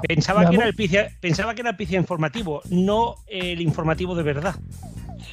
[0.08, 4.24] Pensaba que, era el picia, pensaba que era el picia informativo, no el informativo de
[4.24, 4.56] verdad.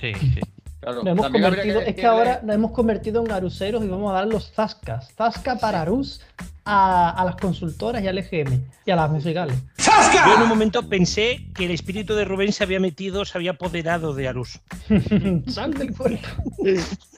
[0.01, 0.41] Sí, sí.
[0.81, 4.27] Claro, hemos convertido, es que ahora nos hemos convertido en aruseros y vamos a dar
[4.27, 5.12] los zascas.
[5.14, 6.20] Zasca para Arus
[6.65, 9.57] a, las consultoras y al EGM y a las musicales.
[9.79, 13.53] Yo en un momento pensé que el espíritu de Rubén se había metido, se había
[13.53, 14.61] apoderado de Arus.
[15.49, 16.29] Sal del cuerpo.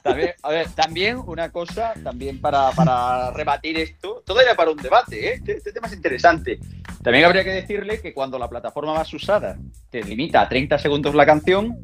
[0.03, 4.77] También, a ver, también una cosa, también para, para rebatir esto, todo era para un
[4.77, 5.33] debate, ¿eh?
[5.35, 6.59] este, este, tema es interesante.
[7.03, 9.57] También habría que decirle que cuando la plataforma más usada
[9.89, 11.77] te limita a 30 segundos la canción,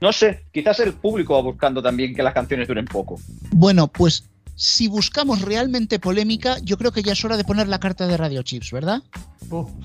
[0.00, 3.18] no sé, quizás el público va buscando también que las canciones duren poco.
[3.50, 7.78] Bueno, pues si buscamos realmente polémica, yo creo que ya es hora de poner la
[7.78, 9.02] carta de Radio Chips, ¿verdad?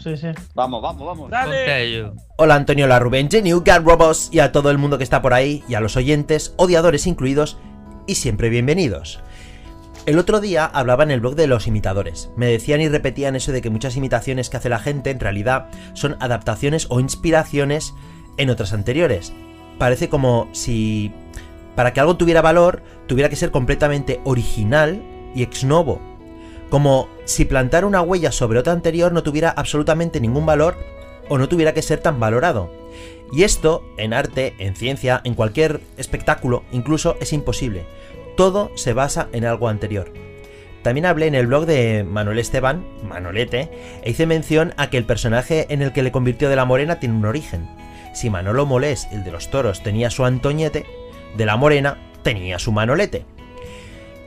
[0.01, 0.28] sí, sí.
[0.55, 1.30] Vamos, vamos, vamos.
[1.30, 2.11] Dale.
[2.38, 5.36] Hola Antonio, la Rubén, New God Robos y a todo el mundo que está por
[5.36, 7.57] ahí y a los oyentes, odiadores incluidos
[8.07, 9.19] y siempre bienvenidos.
[10.07, 12.32] El otro día hablaba en el blog de los imitadores.
[12.36, 15.67] Me decían y repetían eso de que muchas imitaciones que hace la gente en realidad
[15.93, 17.93] son adaptaciones o inspiraciones
[18.38, 19.34] en otras anteriores.
[19.78, 21.11] Parece como si
[21.76, 25.01] para que algo tuviera valor, tuviera que ser completamente original
[25.36, 26.01] y ex novo.
[26.69, 30.76] Como si plantar una huella sobre otra anterior no tuviera absolutamente ningún valor
[31.30, 32.71] o no tuviera que ser tan valorado.
[33.32, 37.86] Y esto, en arte, en ciencia, en cualquier espectáculo, incluso es imposible.
[38.38, 40.11] Todo se basa en algo anterior.
[40.84, 43.71] También hablé en el blog de Manuel Esteban, Manolete,
[44.03, 46.99] e hice mención a que el personaje en el que le convirtió de la morena
[46.99, 47.67] tiene un origen.
[48.13, 50.86] Si Manolo Molés, el de los toros, tenía su Antoñete,
[51.38, 53.26] de la morena tenía su manolete.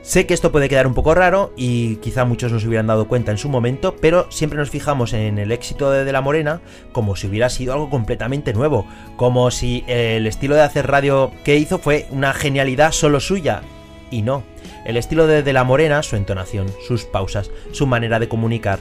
[0.01, 3.09] Sé que esto puede quedar un poco raro y quizá muchos no se hubieran dado
[3.09, 6.61] cuenta en su momento, pero siempre nos fijamos en el éxito de, de La Morena
[6.93, 8.87] como si hubiera sido algo completamente nuevo,
[9.17, 13.63] como si el estilo de hacer radio que hizo fue una genialidad solo suya.
[14.09, 14.43] Y no,
[14.85, 18.79] el estilo de De La Morena, su entonación, sus pausas, su manera de comunicar,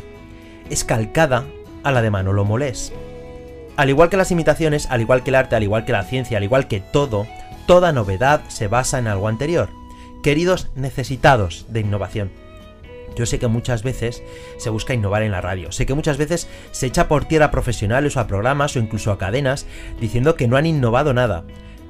[0.70, 1.45] es calcada
[1.83, 2.93] a la de Manolo Molés.
[3.77, 6.39] Al igual que las imitaciones, al igual que el arte, al igual que la ciencia,
[6.39, 7.27] al igual que todo,
[7.66, 9.68] Toda novedad se basa en algo anterior.
[10.22, 12.30] Queridos necesitados de innovación.
[13.16, 14.22] Yo sé que muchas veces
[14.56, 17.50] se busca innovar en la radio, sé que muchas veces se echa por tierra a
[17.50, 19.66] profesionales o a programas o incluso a cadenas
[20.00, 21.44] diciendo que no han innovado nada.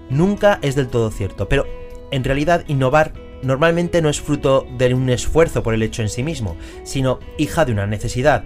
[0.08, 1.66] Nunca es del todo cierto, pero
[2.10, 3.12] en realidad innovar
[3.42, 7.66] normalmente no es fruto de un esfuerzo por el hecho en sí mismo, sino hija
[7.66, 8.44] de una necesidad.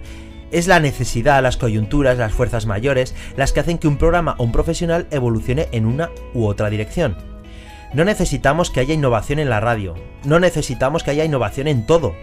[0.51, 4.43] Es la necesidad, las coyunturas, las fuerzas mayores, las que hacen que un programa o
[4.43, 7.15] un profesional evolucione en una u otra dirección.
[7.93, 9.95] No necesitamos que haya innovación en la radio,
[10.25, 12.15] no necesitamos que haya innovación en todo.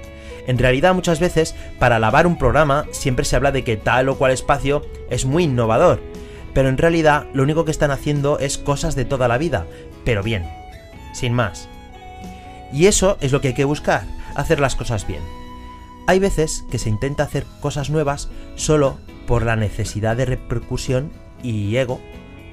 [0.46, 4.16] En realidad muchas veces, para alabar un programa, siempre se habla de que tal o
[4.16, 6.00] cual espacio es muy innovador,
[6.54, 9.66] pero en realidad lo único que están haciendo es cosas de toda la vida,
[10.04, 10.44] pero bien,
[11.12, 11.68] sin más.
[12.72, 14.04] Y eso es lo que hay que buscar,
[14.34, 15.37] hacer las cosas bien.
[16.08, 18.96] Hay veces que se intenta hacer cosas nuevas solo
[19.26, 22.00] por la necesidad de repercusión y ego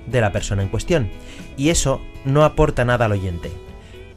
[0.08, 1.10] de la persona en cuestión,
[1.56, 3.54] y eso no aporta nada al oyente.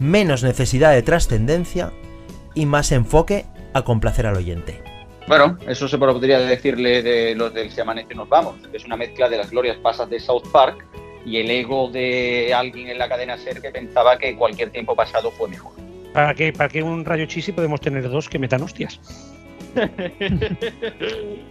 [0.01, 1.93] Menos necesidad de trascendencia
[2.57, 4.83] y más enfoque a complacer al oyente.
[5.29, 8.57] Bueno, eso se podría decirle de los del Se Amanece Nos Vamos.
[8.73, 10.85] Es una mezcla de las glorias pasas de South Park
[11.25, 15.31] y el ego de alguien en la cadena SER que pensaba que cualquier tiempo pasado
[15.31, 15.75] fue mejor.
[16.13, 19.01] ¿Para qué, para qué un rayo chisi podemos tener dos que metan hostias?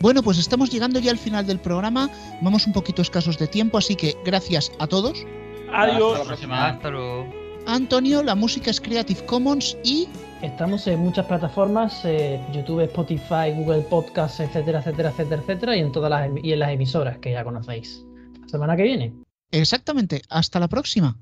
[0.00, 2.08] Bueno, pues estamos llegando ya al final del programa.
[2.40, 5.26] Vamos un poquito escasos de tiempo, así que gracias a todos.
[5.70, 6.26] Adiós.
[6.50, 7.26] Hasta luego.
[7.66, 10.08] Antonio, la música es Creative Commons y
[10.42, 15.92] Estamos en muchas plataformas, eh, YouTube, Spotify, Google Podcasts, etcétera, etcétera, etcétera, etcétera, y en
[15.92, 18.06] todas las, y en las emisoras que ya conocéis.
[18.40, 19.12] La semana que viene.
[19.50, 21.14] exactamente, hasta la próxima.